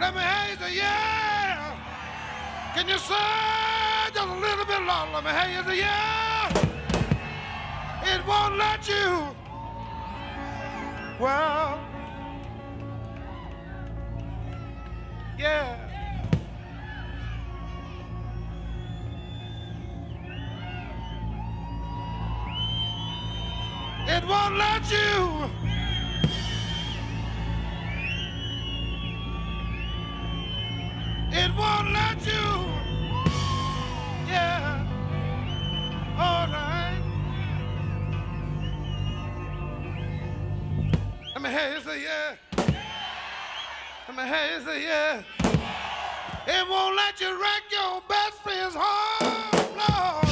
[0.00, 1.76] Let me hear you say yeah.
[2.74, 3.14] Can you say
[4.14, 5.10] just a little bit louder?
[5.12, 6.48] Let me hear you say, yeah.
[8.04, 9.34] It won't let you.
[11.18, 11.80] Well,
[15.36, 15.76] yeah.
[24.06, 25.77] It won't let you.
[31.58, 32.46] Won't let you.
[34.28, 34.86] Yeah.
[36.18, 37.02] All right.
[41.34, 42.36] Let me hear you say yeah.
[44.08, 45.22] Let me hear you say yeah.
[46.46, 50.27] It won't let you wreck your best friend's home, Lord.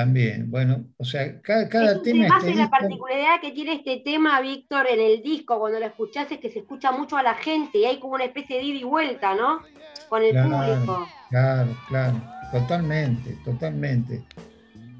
[0.00, 2.26] También, bueno, o sea, cada, cada es tema...
[2.38, 6.38] este la particularidad que tiene este tema, Víctor, en el disco, cuando lo escuchás, es
[6.38, 8.84] que se escucha mucho a la gente y hay como una especie de ida y
[8.84, 9.60] vuelta, ¿no?
[10.08, 10.48] Con el Claro.
[10.48, 11.08] público.
[11.28, 14.22] Claro, claro, totalmente, totalmente.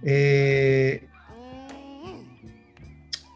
[0.03, 1.03] Eh,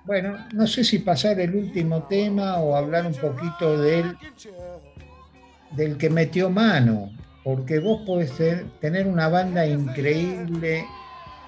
[0.04, 4.14] bueno, no sé si pasar el último tema o hablar un poquito del,
[5.70, 7.10] del que metió mano,
[7.42, 8.32] porque vos podés
[8.80, 10.84] tener una banda increíble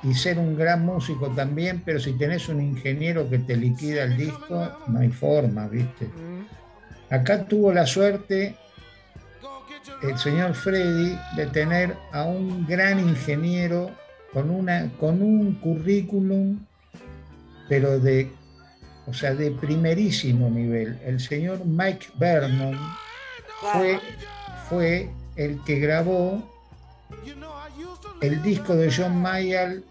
[0.07, 4.17] y ser un gran músico también, pero si tenés un ingeniero que te liquida el
[4.17, 6.09] disco, no hay forma, ¿viste?
[7.11, 8.55] Acá tuvo la suerte
[10.03, 13.91] el señor Freddy de tener a un gran ingeniero
[14.33, 16.61] con, una, con un currículum,
[17.69, 18.31] pero de,
[19.07, 21.01] o sea, de primerísimo nivel.
[21.05, 22.79] El señor Mike Vernon
[23.73, 23.99] fue,
[24.69, 26.49] fue el que grabó
[28.21, 29.85] el disco de John Mayall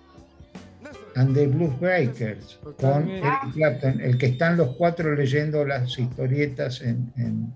[1.16, 3.28] and the Blues Breakers con Totalmente.
[3.28, 7.54] Eric Clapton, el que están los cuatro leyendo las historietas en, en-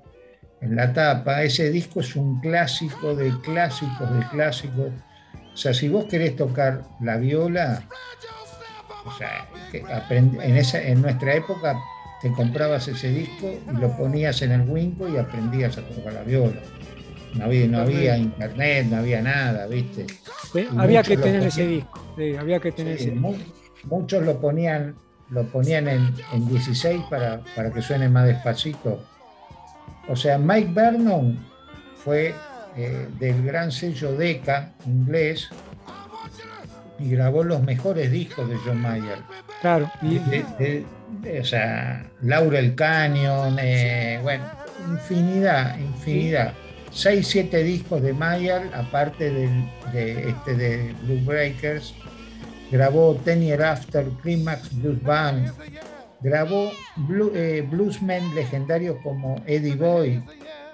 [0.61, 1.43] en la tapa.
[1.43, 4.91] Ese disco es un clásico de clásicos de clásicos.
[5.53, 7.83] O sea, si vos querés tocar la viola,
[9.05, 11.77] o sea, que aprend- en, esa, en nuestra época
[12.21, 16.23] te comprabas ese disco y lo ponías en el Winco y aprendías a tocar la
[16.23, 16.59] viola.
[17.35, 20.07] No había, no había internet, no había nada, ¿viste?
[20.77, 22.13] Había que ponían- ese disco.
[22.17, 23.35] sí, había que tener Sí, ese mu-
[23.83, 24.95] muchos lo ponían,
[25.29, 29.03] lo ponían en, en 16 para, para que suene más despacito.
[30.07, 31.37] O sea, Mike Vernon
[32.03, 32.33] fue
[32.75, 35.49] eh, del gran sello Decca inglés
[36.97, 39.19] y grabó los mejores discos de John Mayer.
[39.61, 39.91] Claro.
[40.01, 40.85] Y, De- de-
[41.21, 44.45] de- o sea, Laurel Canyon, eh, bueno,
[44.89, 46.53] infinidad, infinidad.
[46.99, 51.93] Seis, siete discos de Mayer, aparte del- de, este de Blue Breakers.
[52.69, 55.49] Grabó Ten Year After, Climax Blues Band.
[56.19, 56.71] Grabó
[57.33, 60.21] eh, bluesmen legendarios como Eddie Boy,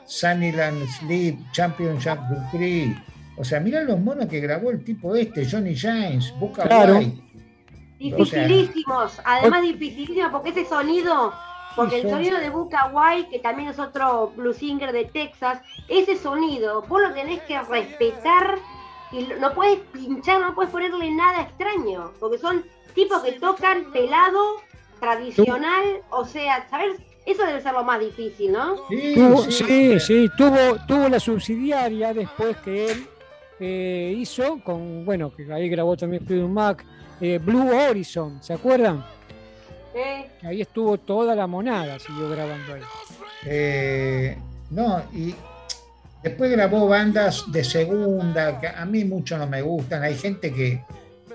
[0.07, 2.95] Sunnyland Sleep, Championship Dupree.
[3.37, 6.97] O sea, mira los monos que grabó el tipo este, Johnny James, Booker Claro.
[6.97, 7.21] White.
[8.17, 11.31] O sea- Dificilísimos, además dificilísimos, porque ese sonido,
[11.75, 15.59] porque el Son- sonido de Buca White, que también es otro blues singer de Texas,
[15.87, 18.57] ese sonido, vos lo tenés que respetar
[19.11, 22.63] y lo- no puedes pinchar, no puedes ponerle nada extraño, porque son
[22.93, 24.39] tipos que tocan pelado,
[24.99, 26.97] tradicional, o sea, ¿sabes?
[27.25, 28.77] Eso debe ser lo más difícil, ¿no?
[28.89, 29.15] Sí,
[29.49, 33.07] sí, sí, sí, tuvo, tuvo la subsidiaria después que él
[33.59, 36.85] eh, hizo, con, bueno, que ahí grabó también Fleetwood Mac,
[37.21, 39.05] eh, Blue Horizon, ¿se acuerdan?
[39.95, 42.81] Eh, Ahí estuvo toda la monada, siguió grabando ahí.
[43.45, 44.37] Eh,
[44.71, 45.33] no, y
[46.23, 50.03] después grabó bandas de segunda, que a mí mucho no me gustan.
[50.03, 50.83] Hay gente que,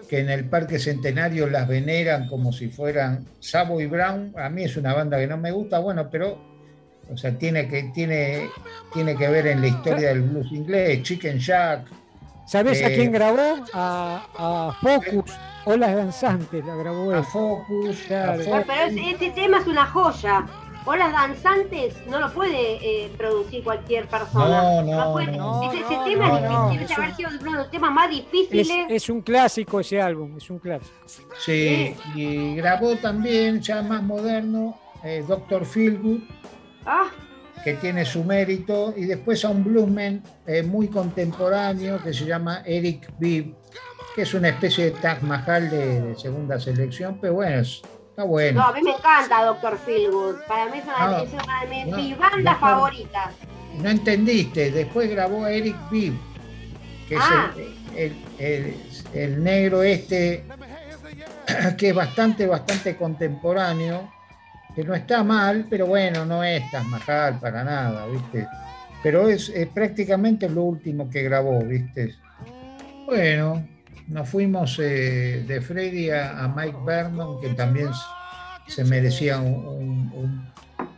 [0.08, 4.34] que en el Parque Centenario las veneran como si fueran Savoy Brown.
[4.36, 6.38] A mí es una banda que no me gusta, bueno, pero
[7.12, 8.48] o sea, tiene que, tiene,
[8.92, 11.86] tiene que ver en la historia del blues inglés, Chicken Shack.
[12.46, 13.64] ¿Sabés a Eh, quién grabó?
[13.72, 15.32] A, a Focus,
[15.66, 17.18] Olas Danzantes, la grabó él.
[17.18, 18.42] A Focus, a Claro.
[18.42, 18.64] Focus.
[18.66, 20.46] pero ese, ese tema es una joya.
[20.86, 24.62] Olas danzantes no lo puede eh, producir cualquier persona.
[24.80, 27.08] No, no, puede- no, ese, ese no, tema no, es difícil, no, debe es haber
[27.10, 28.86] un- sido uno de los temas más Es, difíciles.
[28.88, 30.94] es un clásico ese álbum, es un clásico.
[31.38, 36.20] Sí, y grabó también, ya más moderno, eh, Doctor Feelgood,
[36.86, 37.10] Ah,
[37.62, 42.62] que tiene su mérito, y después a un bluesman eh, muy contemporáneo que se llama
[42.64, 43.54] Eric Bibb,
[44.14, 48.24] que es una especie de Taj Mahal de, de segunda selección, pero bueno, es- está
[48.24, 48.60] bueno.
[48.60, 50.36] no, a mí me encanta Doctor Feelgood.
[50.48, 53.28] Para mí es una, No, es una de mis, no, mis bandas favoritas.
[53.76, 56.14] No entendiste, después grabó a Eric Bibb,
[57.08, 57.52] que Ah.
[57.56, 58.76] es el, el-
[59.14, 60.44] el- el negro este,
[61.78, 64.10] que es bastante, bastante contemporáneo,
[64.74, 68.46] que no está mal, pero bueno, no es Taj Mahal para nada, ¿viste?
[69.02, 72.14] Pero es, es prácticamente lo último que grabó, ¿viste?
[73.06, 73.66] Bueno,
[74.08, 77.90] nos fuimos eh, de Freddy a, Mike Vernon, que también
[78.66, 80.50] se merecía un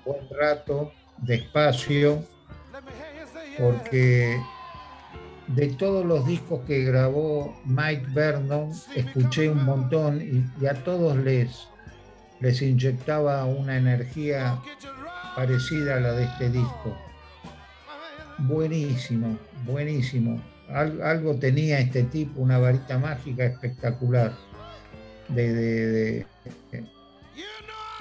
[0.05, 2.25] buen rato de espacio,
[3.59, 4.39] porque
[5.49, 11.17] de todos los discos que grabó Mike Vernon, escuché un montón y, y a todos
[11.17, 11.69] les,
[12.41, 14.59] les inyectaba una energía
[15.37, 16.97] parecida a la de este disco.
[18.39, 20.52] Buenísimo, buenísimo.
[20.75, 24.33] Al- algo tenía este tipo, una varita mágica espectacular
[25.29, 26.27] de, de-
[26.71, 26.85] de-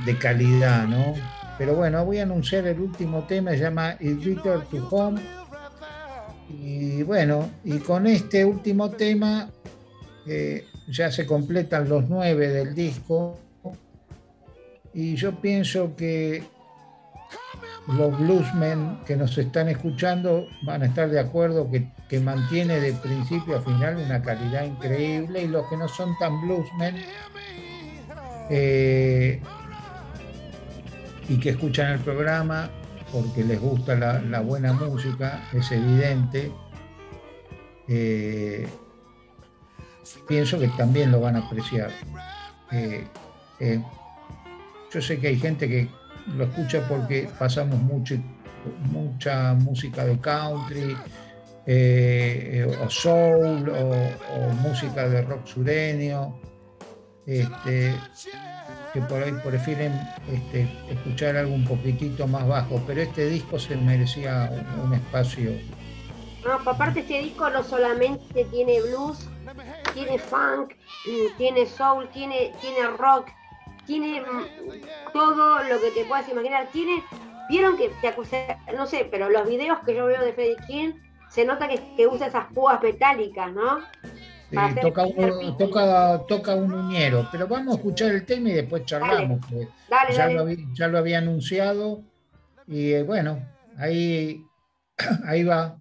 [0.05, 1.13] de calidad, ¿no?
[1.57, 5.22] Pero bueno, voy a anunciar el último tema, se llama It Return to Home.
[6.49, 9.49] Y bueno, y con este último tema
[10.28, 13.38] eh, ya se completan los nueve del disco.
[14.93, 16.43] Y yo pienso que
[17.88, 22.91] los bluesmen que nos están escuchando van a estar de acuerdo que, que mantiene de
[22.91, 26.97] principio a final una calidad increíble y los que no son tan bluesmen
[28.49, 29.41] eh,
[31.30, 32.70] y que escuchan el programa
[33.14, 36.51] porque les gusta la, buena música, es evidente,
[37.88, 38.68] eh,
[40.28, 41.91] pienso que también lo van a apreciar.
[42.72, 43.07] Eh,
[44.93, 45.88] yo sé que hay gente que
[46.36, 48.16] lo escucha porque pasamos mucho,
[48.91, 50.97] mucha música de country,
[51.66, 56.39] eh, o soul, o, música de rock sureño,
[57.26, 57.95] este,
[58.93, 59.93] que por ahí prefieren
[60.32, 64.49] este, escuchar algo un poquitito más bajo, pero este disco se merecía
[64.84, 65.51] un, espacio.
[66.43, 69.30] No, aparte este disco no solamente tiene blues,
[69.93, 70.74] tiene funk,
[71.38, 73.30] tiene soul, tiene, tiene rock,
[73.86, 76.68] tiene mm, todo lo que te puedas imaginar.
[76.72, 77.03] Tiene,
[77.49, 80.93] vieron que te acusé, no sé, pero los videos que yo veo de Freddie King
[81.32, 83.79] se nota que, que usa esas púas metálicas, ¿no?
[84.49, 88.84] Sí, toca, un, toca, toca un uñero, pero vamos a escuchar el tema y después
[88.86, 89.39] charlamos.
[89.49, 90.34] porque Dale, ya, dale.
[90.34, 92.01] lo, habí- ya lo había anunciado
[92.67, 93.39] y eh, bueno,
[93.77, 94.43] ahí,
[95.25, 95.80] ahí va.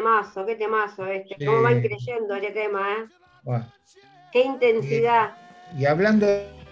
[0.00, 1.44] Temazo, qué temazo este.
[1.44, 3.08] Cómo van creyendo este tema, ¿eh?
[3.42, 3.72] Bueno.
[4.32, 5.36] Qué intensidad.
[5.78, 6.26] Y hablando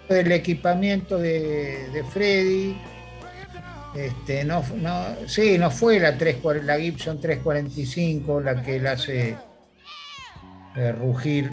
[0.09, 2.77] del equipamiento de, de Freddy,
[3.95, 9.37] este, no, no, sí, no fue la, 3, la Gibson 345 la que la hace
[10.77, 11.51] eh, rugir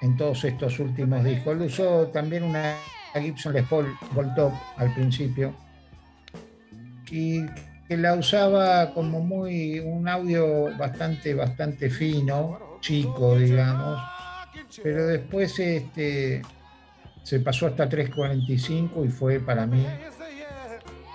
[0.00, 1.54] en todos estos últimos discos.
[1.54, 2.76] Él usó también una
[3.14, 5.54] Gibson Les Paul Gold Top al principio
[7.10, 7.40] y
[7.90, 14.00] que la usaba como muy un audio bastante bastante fino, chico, digamos,
[14.80, 16.40] pero después este
[17.24, 19.84] se pasó hasta 345 y fue para mí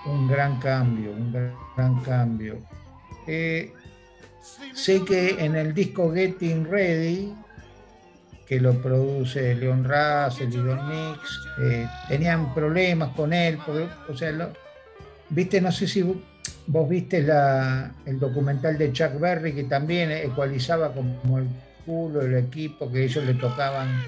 [0.04, 2.58] un gran cambio, un gran, cambio.
[3.26, 3.72] Eh,
[4.74, 7.34] sé que en el disco Getting Ready,
[8.46, 10.78] que lo produce Leon Russell y Don
[11.62, 13.58] eh, tenían problemas con él,
[14.10, 14.52] o sea,
[15.30, 16.04] viste, no sé si
[16.66, 21.46] vos viste el documental de Chuck Berry, que también ecualizaba como el
[21.84, 24.02] culo el equipo, que ellos le tocaban,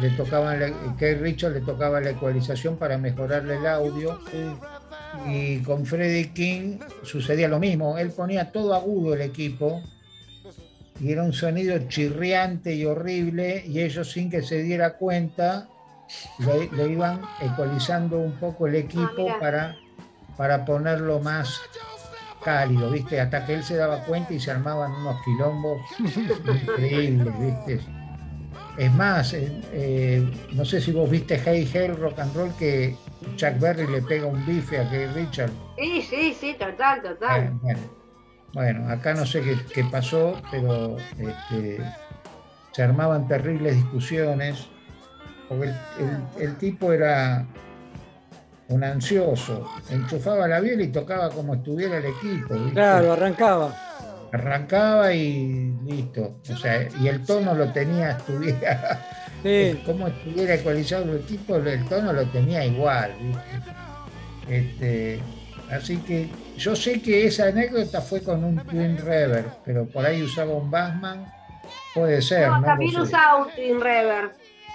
[0.00, 4.20] le tocaban, que Richard le tocaba la ecualización para mejorarle el audio.
[5.26, 9.80] Y con Freddie King sucedía lo mismo, él ponía todo agudo el equipo
[11.00, 15.68] y era un sonido chirriante y horrible y ellos sin que se diera cuenta
[16.38, 19.76] le, iban ecualizando un poco el equipo ah, para,
[20.36, 21.60] para ponerlo más
[22.44, 23.20] cálido, ¿viste?
[23.20, 27.80] Hasta que él se daba cuenta y se armaban unos quilombos increíbles, ¿viste?
[28.76, 32.96] Es más, eh, eh, no sé si vos viste Hey Hell Rock and Roll que
[33.36, 35.50] Chuck Berry le pega un bife a Keith Richard.
[35.78, 37.52] Sí, sí, sí, total, total.
[38.52, 39.42] Bueno, acá no sé
[39.72, 41.80] qué, pasó, pero este,
[42.72, 44.68] se armaban terribles discusiones,
[45.48, 45.72] porque
[46.38, 47.46] el, tipo era
[48.68, 52.54] un ansioso, enchufaba la viola y tocaba como estuviera el equipo.
[52.72, 53.74] Claro, arrancaba.
[54.32, 56.40] Arrancaba y listo.
[56.50, 59.04] O sea, y el tono lo tenía, estuviera
[59.84, 63.12] como estuviera ecualizado el equipo, el tono lo tenía igual.
[64.48, 65.20] Este,
[65.70, 70.22] así que yo sé que esa anécdota fue con un Twin Reverb, pero por ahí
[70.22, 71.26] usaba un Bassman,
[71.94, 72.48] puede ser.
[72.48, 74.32] No, también usaba un Twin Reverb.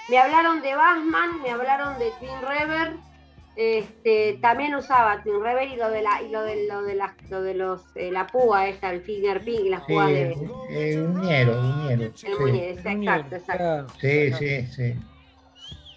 [0.09, 3.08] Me hablaron de Bassman, me hablaron de Twin Reverb
[3.61, 7.13] este, también usaba Twin Rever y lo de la y lo de lo de la,
[7.29, 10.33] lo de los eh, la púa esta, el finger ping, la púa de
[10.69, 12.03] eh, un ñero, un ñero.
[12.03, 12.25] El sí.
[12.87, 13.93] exacto, exacto.
[13.99, 14.95] Sí, sí, sí.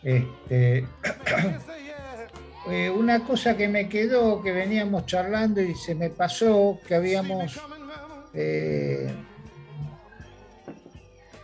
[0.03, 0.79] Este,
[2.69, 7.61] eh, una cosa que me quedó, que veníamos charlando y se me pasó, que habíamos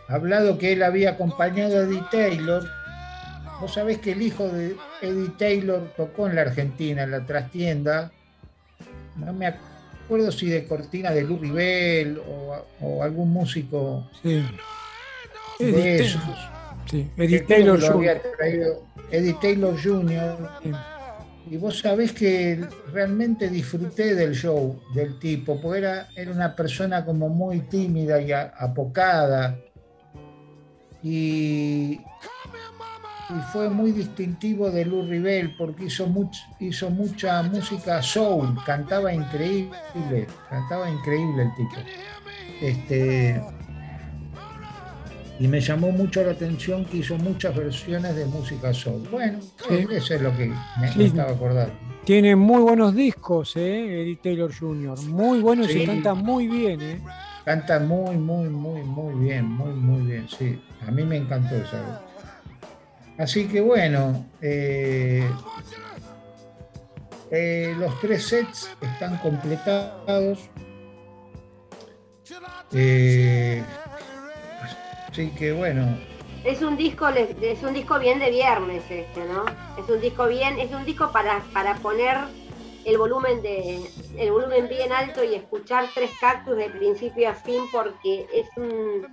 [0.09, 2.78] hablado que él había acompañado a Eddie Taylor
[3.59, 8.11] Vos sabés que el hijo de Eddie Taylor tocó en la Argentina, en la trastienda.
[9.17, 12.21] No me acuerdo si de cortina de Lou Bell
[12.81, 14.45] o, algún músico sí.
[15.59, 16.21] de esos.
[16.89, 17.09] Sí.
[17.17, 18.21] Eddie Taylor Jr.
[19.11, 20.37] Eddie Taylor Jr.
[21.51, 22.63] Y vos sabés que
[22.93, 28.31] realmente disfruté del show del tipo, porque era, era una persona como muy tímida y
[28.31, 29.57] apocada.
[31.01, 31.99] Y,
[33.29, 36.07] y fue muy distintivo de Lou Ribel porque hizo,
[36.59, 41.75] hizo mucha música soul, cantaba increíble, cantaba increíble el tipo.
[42.61, 43.41] Este,
[45.39, 49.07] y me llamó mucho la atención que hizo muchas versiones de música soul.
[49.11, 49.39] Bueno,
[49.91, 51.73] eso es lo que me, estaba acordando.
[52.05, 54.01] Tiene muy buenos discos, ¿eh?
[54.01, 54.99] Eddie Taylor Jr.
[55.03, 57.01] Muy buenos y canta muy bien, ¿eh?
[57.45, 60.59] Canta muy, muy, muy, muy bien, muy, muy bien, sí.
[60.85, 62.08] A mí me encantó esa
[63.19, 65.29] Así que bueno, eh,
[67.29, 70.39] eh, los tres sets están completados.
[72.71, 73.61] Eh,
[75.09, 75.97] así que bueno.
[76.45, 79.43] Es un disco, es un disco bien de viernes este, ¿no?
[79.77, 82.15] Es un disco bien, es un disco para, para poner
[82.85, 83.81] el volumen de
[84.17, 89.05] el volumen bien alto y escuchar tres cactus de principio a fin porque es un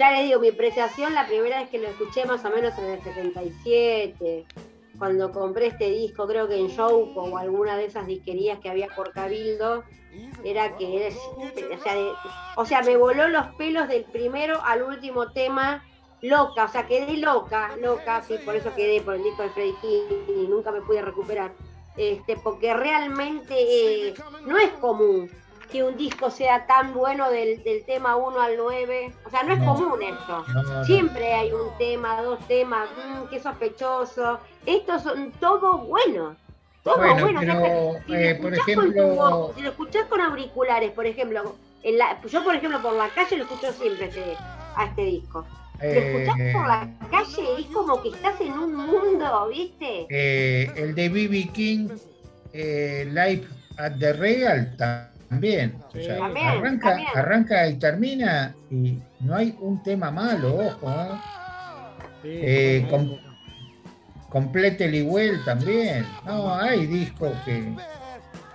[0.00, 2.86] ya les digo mi apreciación la primera vez que lo escuché más o menos en
[2.86, 4.46] el 77
[4.98, 8.88] cuando compré este disco creo que en Show o alguna de esas disquerías que había
[8.96, 9.84] por Cabildo
[10.42, 11.12] era que
[11.70, 11.94] o, sea,
[12.56, 15.84] o sea me voló los pelos del primero al último tema
[16.22, 19.74] loca, o sea, quedé loca, loca, sí, por eso quedé por el disco de Freddy
[19.80, 21.52] King y nunca me pude recuperar.
[21.96, 24.14] Este, porque realmente eh,
[24.46, 25.30] no es común
[25.70, 29.12] que un disco sea tan bueno del, tema 1 al 9.
[29.24, 30.44] O sea, no es común esto.
[30.84, 34.38] Siempre hay un tema, dos temas, mmm, qué sospechoso.
[34.66, 36.36] Estos son todos buenos.
[36.82, 37.40] Todos buenos.
[37.42, 39.52] si, lo eh, por ejemplo...
[39.54, 43.36] si lo escuchás con auriculares, por ejemplo, en la- yo, por ejemplo, por la calle
[43.36, 44.36] lo escucho siempre este-
[44.76, 45.46] a este disco.
[45.80, 50.06] Lo escuchás Eh, por la calle es como que estás en un mundo, ¿viste?
[50.10, 51.48] eh, el de B.B.
[51.52, 51.88] King,
[52.52, 53.46] eh, Live
[53.78, 54.76] at the Regal,
[55.30, 55.76] también.
[55.88, 56.18] O sea.
[56.18, 57.08] También, arranca, también.
[57.14, 60.90] arranca y termina y no hay un tema malo, ojo.
[60.90, 61.08] ¿eh?
[62.22, 62.88] Sí, Eh.
[64.28, 64.88] Complete
[65.44, 66.06] también.
[66.24, 67.74] No, hay discos que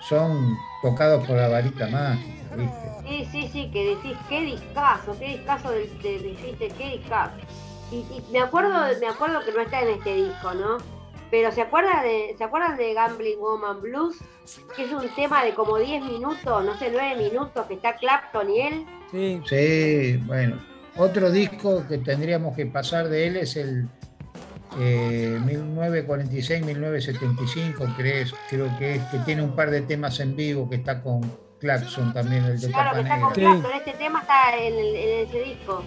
[0.07, 2.91] son tocados por la varita mágica, ¿viste?
[3.05, 7.35] Sí, sí, sí, que decís, qué discazo, qué discazo del, de, dijiste, qué discazo.
[7.91, 8.71] Y, y me acuerdo,
[9.01, 10.77] me acuerdo que no está en este disco, ¿no?
[11.37, 14.15] Pero ¿se acuerdan de, ¿se acuerdan de Gambling Woman Blues?
[14.73, 18.49] Que es un tema de como 10 minutos, no sé, 9 minutos, que está Clapton
[18.49, 18.85] y él.
[19.11, 20.57] Sí, Sí, bueno.
[20.95, 23.85] Otro disco que tendríamos que pasar de él es el
[24.79, 30.77] eh, 1946-1975, creo, creo que es, que tiene un par de temas en vivo, que
[30.77, 31.19] está con
[31.59, 33.35] Claxon también, el de Claro, que está con Negra.
[33.35, 33.41] Sí.
[33.61, 35.83] Clapton, este tema está en, el- en ese disco.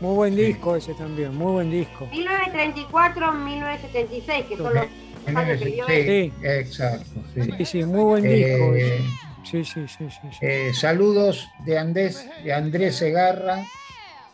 [0.00, 2.08] Muy buen disco ese también, muy buen disco.
[2.12, 4.86] 1934-1976, que son los
[5.34, 7.22] años que vivió sí, exacto.
[7.34, 7.40] sí.
[7.58, 8.74] Sí, sí, muy buen disco.
[8.74, 9.04] Eh, ese.
[9.44, 10.18] Sí, sí, sí, sí.
[10.32, 10.38] sí.
[10.40, 13.64] eh, saludos de Andrés, de Andrés Segarra,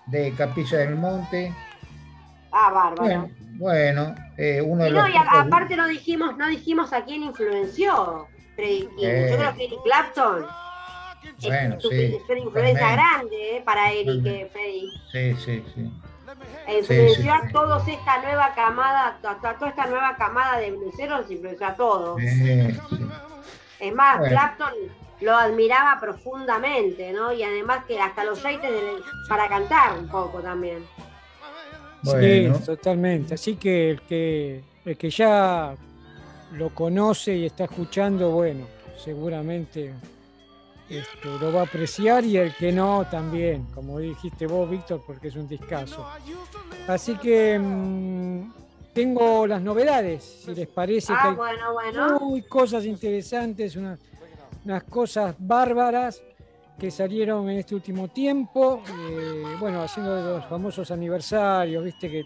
[0.06, 1.52] de Capilla del Monte.
[2.50, 3.02] Ah, bárbaro.
[3.02, 6.92] Bueno, bueno, eh, uno de Y los no, y a- aparte no dijimos, no dijimos
[6.92, 8.26] a quién influenció
[8.56, 9.04] Freddie King.
[9.06, 9.28] Eh.
[9.30, 10.46] Yo creo que Clapton
[11.42, 14.90] Bueno, es, sí, es una influencia grande eh, para Eric, eh, Freddie.
[15.10, 15.90] Sí, sí, sí.
[16.66, 17.28] Eh, influenció sí.
[17.28, 21.74] a todos esta nueva camada, a, a toda esta nueva camada de bluseros, influenció a
[21.74, 22.20] todos.
[22.22, 22.96] Eh, sí.
[23.80, 24.32] Es más, Bueno.
[24.32, 24.72] Clapton
[25.20, 27.32] lo admiraba profundamente, ¿no?
[27.32, 30.84] Y además que hasta los jaites de- para cantar un poco también.
[32.02, 32.56] Bueno.
[32.58, 33.34] Sí, totalmente.
[33.34, 35.74] Así que el que el que ya
[36.52, 38.66] lo conoce y está escuchando, bueno,
[38.96, 39.94] seguramente
[40.98, 45.28] este, lo va a apreciar y el que no también, como dijiste vos, Víctor, porque
[45.28, 46.06] es un discazo.
[46.86, 48.52] Así que mm,
[48.92, 52.20] tengo las novedades, si les parece que Ah, hay bueno, bueno.
[52.20, 53.98] muy cosas interesantes, unas,
[54.64, 56.22] unas cosas bárbaras
[56.78, 58.82] que salieron en este último tiempo.
[59.10, 62.24] eh, bueno, haciendo de los famosos aniversarios, viste que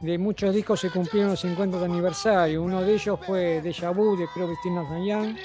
[0.00, 2.64] de muchos discos se cumplieron los 50 aniversarios.
[2.64, 5.36] Uno de ellos fue Deja Vu de Creo Cristina Young,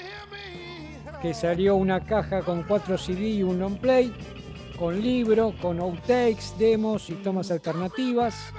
[1.24, 4.12] que salió una caja con cuatro CD y un long play,
[4.78, 8.52] con libro, con outtakes, demos y tomas alternativas.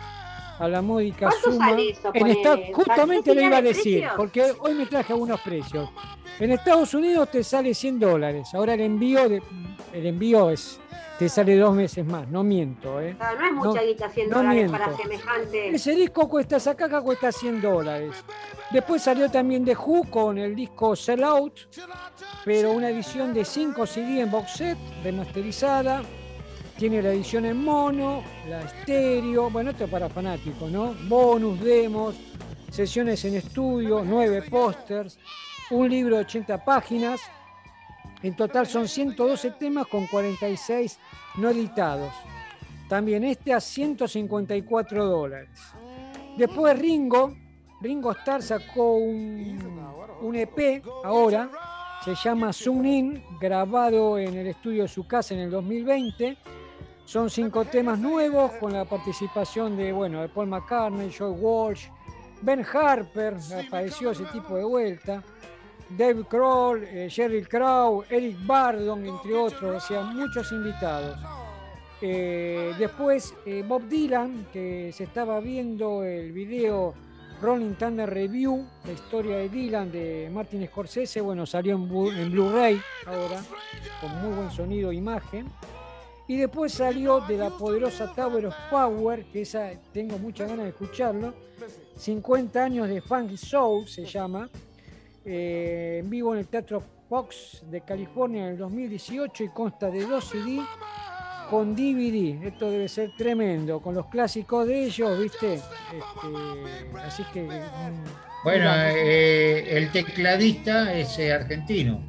[0.57, 1.71] A la módica ¿Cuánto suma.
[1.79, 5.89] eso, en esta- ¿Sabés justamente le iba a decir, porque hoy me traje algunos precios.
[6.39, 8.51] En Estados Unidos te sale 100 dólares.
[8.55, 9.43] Ahora el envío, de,
[9.93, 10.79] el envío es,
[11.17, 12.27] te sale dos meses más.
[12.27, 13.15] No miento, ¿eh?
[13.19, 14.71] No es mucha No, guita 100 no dólares miento.
[14.77, 15.75] para semejante.
[15.75, 18.15] Ese disco cuesta, esa caja cuesta 100 dólares.
[18.71, 21.59] Después salió también The Who con el disco Sell Out,
[22.43, 26.01] pero una edición de 5 CD en box set, remasterizada.
[26.77, 30.93] Tiene la edición en mono, la estéreo, bueno, esto es para fanáticos, ¿no?
[31.07, 32.15] Bonus, demos,
[32.69, 35.17] sesiones en estudio, 9 pósters,
[35.69, 37.21] un libro de 80 páginas.
[38.21, 40.99] En total son 112 temas con 46
[41.37, 42.13] no editados.
[42.87, 45.49] También este a 154 dólares.
[46.37, 47.35] Después Ringo,
[47.81, 49.59] Ringo Starr sacó un,
[50.21, 51.49] un EP ahora,
[52.03, 56.37] se llama Zoom In, grabado en el estudio de su casa en el 2020.
[57.05, 61.87] Son cinco temas nuevos con la participación de, bueno, de Paul McCartney, Joe Walsh,
[62.41, 65.23] Ben Harper, apareció ese tipo de vuelta,
[65.89, 71.17] Dave Kroll, eh, Sheryl Crow, Eric Bardon, entre otros, o sea, muchos invitados.
[72.01, 76.93] Eh, después eh, Bob Dylan, que se estaba viendo el video
[77.41, 81.87] Rolling Thunder Review, la historia de Dylan de Martin Scorsese, bueno, salió en,
[82.31, 83.41] Blu-ray ahora,
[84.01, 85.47] con muy buen sonido e imagen.
[86.27, 90.69] Y después salió de la poderosa Tower of Power, que esa tengo muchas ganas de
[90.69, 91.33] escucharlo.
[91.97, 94.49] 50 años de Funky Soul se llama,
[95.25, 100.05] eh, en vivo en el Teatro Fox de California en el 2018 y consta de
[100.05, 100.59] dos CD
[101.49, 102.43] con DVD.
[102.47, 105.55] Esto debe ser tremendo, con los clásicos de ellos, ¿viste?
[105.55, 107.43] Este, así que.
[107.43, 108.03] mm,
[108.43, 111.99] Bueno, eh, el tecladista es eh, argentino,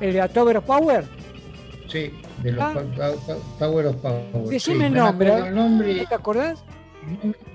[0.00, 1.04] el de of Power.
[1.88, 2.10] sí,
[2.42, 2.74] de los Ah.
[3.58, 4.24] Power of Power.
[4.48, 5.48] Decime sí, el nombre, acuerdo ¿eh?
[5.48, 5.94] el nombre.
[5.94, 6.64] ¿No te acordás?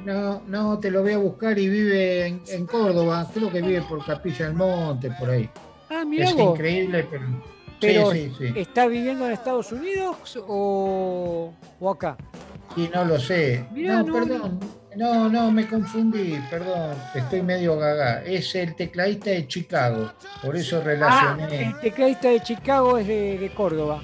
[0.05, 3.81] No, no, te lo voy a buscar y vive en, en Córdoba, creo que vive
[3.83, 5.49] por Capilla del Monte, por ahí.
[5.89, 6.53] Ah, mira es vos.
[6.55, 7.23] increíble, pero...
[7.79, 8.59] Pero sí, sí, sí.
[8.59, 12.17] ¿está viviendo en Estados Unidos o, o acá?
[12.75, 13.65] Y no lo sé.
[13.71, 14.59] Mirá, no, no, perdón.
[14.95, 18.23] No, no, me confundí, perdón, estoy medio gaga.
[18.23, 20.11] Es el tecladista de Chicago,
[20.43, 21.67] por eso relacioné.
[21.67, 24.01] El tecladista de Chicago es de, de Córdoba.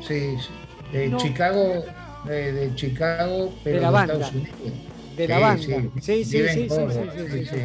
[0.00, 0.50] Sí, sí.
[0.92, 1.18] De No.
[1.18, 1.84] Chicago,
[2.26, 4.14] de, de Chicago, pero De la de banda.
[4.14, 4.78] Estados Unidos.
[5.16, 5.90] De la Sí, banda.
[6.00, 7.56] sí, Sí, sí, sí, sí, Córdoba, sí, sí, sí, sí.
[7.56, 7.62] sí.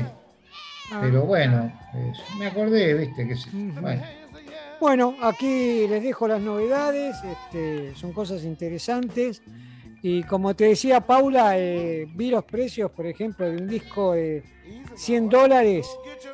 [0.91, 0.99] Ah.
[1.01, 3.35] Pero bueno, es- me acordé, viste, que.
[3.81, 4.01] Bueno,
[4.79, 9.41] Bueno, aquí les dejo las novedades, este, son cosas interesantes.
[10.01, 14.43] Y como te decía Paula, eh, vi los precios, por ejemplo, de un disco de
[14.95, 15.88] 100 dólares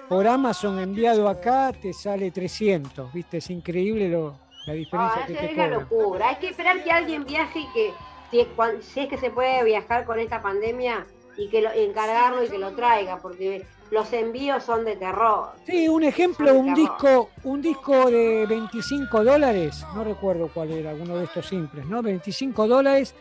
[0.07, 3.37] por Amazon enviado acá, te sale 300, ¿viste?
[3.39, 5.81] Es increíble lo, la diferencia Ah, que te es la cobran.
[5.81, 6.29] locura.
[6.29, 7.91] Hay que esperar que alguien viaje y que,
[8.31, 11.05] si es, cuan- si es que se puede viajar con esta pandemia,
[11.37, 15.51] y que lo, encargarlo y que lo traiga, porque los envíos son de terror.
[15.65, 21.15] Sí, un ejemplo, un disco, un disco de 25 dólares, no recuerdo cuál era, alguno
[21.15, 22.01] de estos simples, ¿no?
[22.01, 23.13] 25 dólares,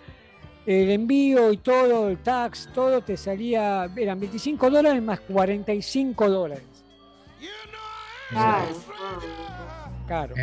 [0.65, 6.65] el envío y todo, el tax, todo te salía, eran 25 dólares más 45 dólares.
[8.31, 8.67] Claro.
[10.09, 10.35] Caro.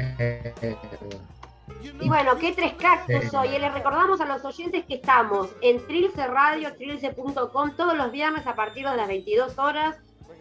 [1.69, 3.49] Eh, eh, Y bueno, ¿qué tres cactus hoy?
[3.49, 8.45] Y les recordamos a los oyentes que estamos en Trilce Radio, trilce.com, todos los viernes
[8.48, 9.98] a partir de las 22 horas,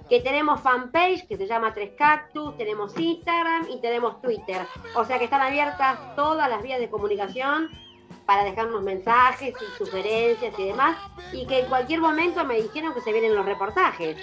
[0.09, 4.66] que tenemos fanpage que se llama Tres Cactus, tenemos Instagram y tenemos Twitter.
[4.94, 7.70] O sea que están abiertas todas las vías de comunicación
[8.27, 10.97] para dejarnos mensajes y sugerencias y demás.
[11.32, 14.16] Y que en cualquier momento me dijeron que se vienen los reportajes.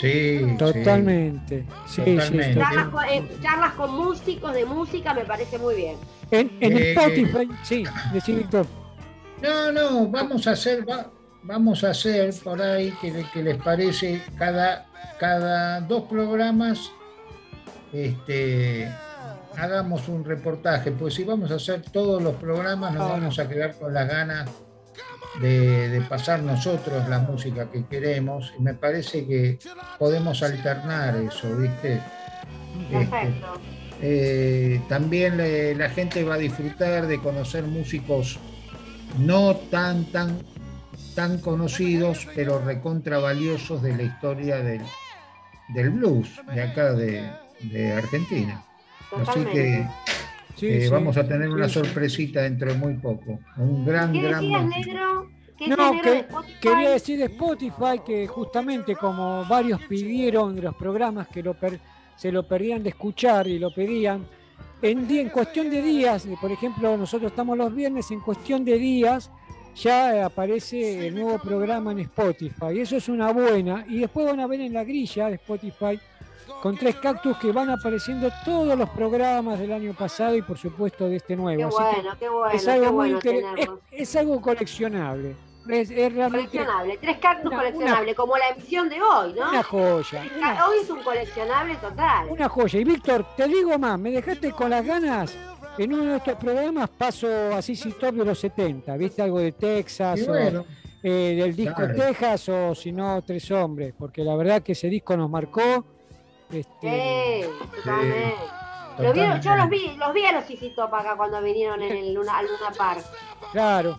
[0.00, 0.56] Sí, sí.
[0.58, 1.64] Totalmente.
[1.86, 2.54] Sí, sí, Totalmente.
[2.60, 5.96] Charlas con, eh, charlas con músicos de música me parece muy bien.
[6.30, 8.66] En, en Eh, Spotify, sí, decí Víctor.
[9.42, 11.10] No, no, vamos a hacer, va-
[11.42, 14.86] vamos a hacer por ahí que, le- que les parece cada,
[15.18, 16.90] cada dos programas
[17.92, 18.90] este,
[19.56, 23.74] hagamos un reportaje, pues si vamos a hacer todos los programas nos vamos a quedar
[23.78, 24.50] con las ganas
[25.40, 29.58] de, de pasar nosotros la música que queremos y me parece que
[29.98, 31.94] podemos alternar eso, ¿viste?
[31.94, 33.60] Este, Perfecto.
[34.02, 38.38] eh, también le- la gente va a disfrutar de conocer músicos
[39.18, 40.38] no tan, tan,
[41.14, 44.82] tan conocidos, pero recontra valiosos de la historia del,
[45.68, 47.30] del blues de acá de,
[47.60, 48.62] de Argentina.
[49.12, 49.86] Así que
[50.56, 51.74] Sí, eh, sí, vamos a tener sí, una sí.
[51.74, 53.38] sorpresita dentro de muy poco.
[53.58, 54.86] Un gran, ¿Qué gran decías, músico.
[54.86, 55.30] negro?
[55.58, 56.26] ¿Qué No, negro, que,
[56.60, 61.80] quería decir de Spotify que justamente como varios pidieron de los programas que lo per-
[62.16, 64.26] se lo perdían de escuchar y lo pedían,
[64.82, 69.30] en, en cuestión de días, por ejemplo, nosotros estamos los viernes, en cuestión de días
[69.74, 72.72] ya aparece el nuevo programa en Spotify.
[72.74, 73.84] Y eso es una buena.
[73.88, 75.98] Y después van a ver en la grilla de Spotify
[76.62, 81.08] con tres cactus que van apareciendo todos los programas del año pasado y por supuesto
[81.08, 81.58] de este nuevo.
[81.58, 83.68] Qué Así que bueno, qué bueno, es algo muy bueno es,
[84.10, 85.36] es algo coleccionable.
[85.68, 89.48] Es, es realmente Coleccionable, tres cactus Una- coleccionables, como la emisión de hoy, ¿no?
[89.50, 90.24] una joya.
[90.38, 92.28] Una, Hoy es un coleccionable total.
[92.30, 92.78] una joya.
[92.80, 95.36] Y Víctor, te digo más, me dejaste con las ganas.
[95.76, 99.20] En uno de estos programas paso así si top de los 70, ¿viste?
[99.22, 100.34] Algo de Texas, o,
[101.02, 101.94] eh, del disco Claro.
[101.96, 105.84] Texas, o si no, Tres Hombres, porque la verdad que ese disco nos marcó.
[106.50, 108.34] Este, Sí, totalmente.
[108.98, 111.92] Lo vieron- yo los vi, los vi a los Sisi Top acá cuando vinieron en
[111.96, 113.04] el Luna, al Luna Park.
[113.52, 113.98] Claro,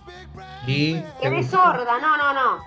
[0.66, 1.58] y ¿te Quedé gustó?
[1.62, 2.64] sorda, no, no, no.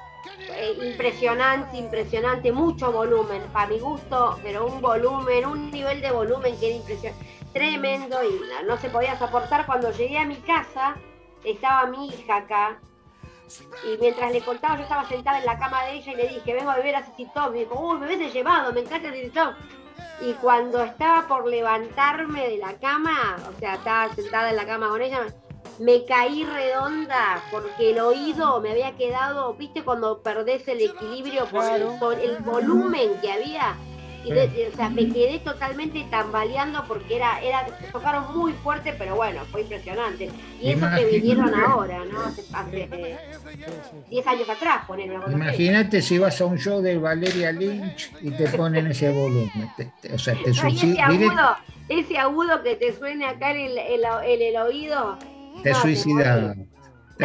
[0.53, 6.57] Eh, impresionante, impresionante, mucho volumen, para mi gusto, pero un volumen, un nivel de volumen
[6.61, 9.67] que era impresionante, tremendo y no, no se podía soportar.
[9.67, 10.97] Cuando llegué a mi casa,
[11.45, 12.79] estaba mi hija acá,
[13.85, 16.55] y mientras le contaba, yo estaba sentada en la cama de ella y le dije,
[16.55, 17.53] vengo a beber a Sisi Top.
[17.53, 19.55] Me dijo, uy, me hubiese llevado, me encanta Sisi Top.
[20.21, 24.89] Y cuando estaba por levantarme de la cama, o sea, estaba sentada en la cama
[24.89, 25.27] con ella,
[25.79, 31.99] me caí redonda porque el oído me había quedado, viste, cuando perdés el equilibrio el,
[31.99, 33.77] por el volumen que había.
[34.29, 39.17] De- de- o sea, me quedé totalmente tambaleando porque era, era, tocaron muy fuerte, pero
[39.17, 40.29] bueno, fue impresionante.
[40.61, 42.21] Y eso que vinieron ahora, ¿no?
[42.21, 43.61] Hace, hace, eh, sí,
[43.91, 43.97] sí.
[44.11, 45.33] 10 años atrás, poner una cosa.
[45.33, 49.73] Imagínate si vas a un show de Valeria Lynch y te ponen ese volumen.
[49.77, 51.09] Te- te- o sea, te Ay, ese suicidas.
[51.11, 51.57] agudo,
[51.89, 55.19] ese agudo que te suene acá en el, el- el- el oído.
[55.63, 55.81] Te no,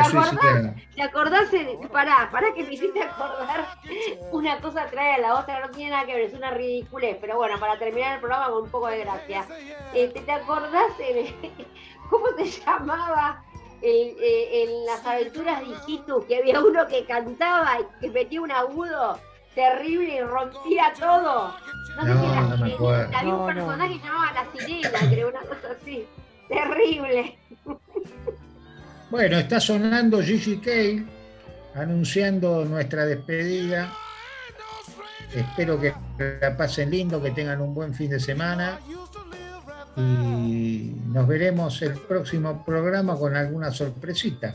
[0.04, 0.34] te suicidas.
[0.64, 0.76] morís.
[0.90, 1.50] Te ¿Te acordás?
[1.50, 1.80] ¿Te acordás?
[1.82, 3.66] de- Pará, pará que me hiciste acordar.
[4.32, 7.18] Una cosa trae a la otra, no tiene nada que ver, es una ridiculez.
[7.22, 9.46] Pero bueno, para terminar el programa con un poco de gracia.
[9.94, 11.34] Este, ¿Te acordás de
[12.10, 13.44] cómo se llamaba
[13.82, 16.26] el- en las aventuras de Igitu?
[16.28, 19.20] Que había uno que cantaba y que metía un agudo
[19.54, 21.54] terrible y rompía todo.
[21.96, 23.18] No sé si era no me acuerdo.
[23.18, 26.08] Había un No, personaje que se llamaba La Sirena, creo, una cosa así.
[26.50, 27.40] Terrible.
[29.16, 31.06] Bueno, está sonando Gigi Cale
[31.74, 33.90] anunciando nuestra despedida.
[35.34, 35.94] Espero que
[36.42, 38.78] la pasen lindo, que tengan un buen fin de semana.
[39.96, 44.54] y nos veremos el próximo programa con alguna sorpresita.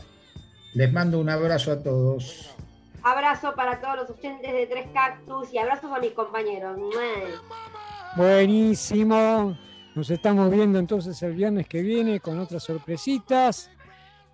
[0.75, 2.53] Les mando un abrazo a todos.
[3.01, 6.77] Abrazo para todos los oyentes de Tres Cactus y abrazos a mis compañeros.
[8.15, 9.57] Buenísimo.
[9.95, 13.71] Nos estamos viendo entonces el viernes que viene con otras sorpresitas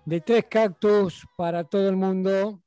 [0.08, 2.62] de Tres Cactus para todo el mundo.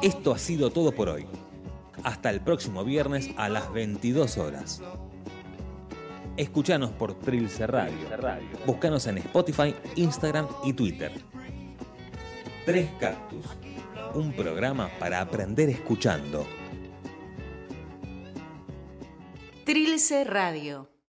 [0.00, 1.26] Esto ha sido todo por hoy.
[2.04, 4.80] Hasta el próximo viernes a las 22 horas.
[6.36, 7.98] Escuchanos por Trilce Radio.
[8.64, 11.10] Búscanos en Spotify, Instagram y Twitter.
[12.68, 13.46] Tres Cactus.
[14.12, 16.46] Un programa para aprender escuchando.
[19.64, 20.87] Trilce Radio.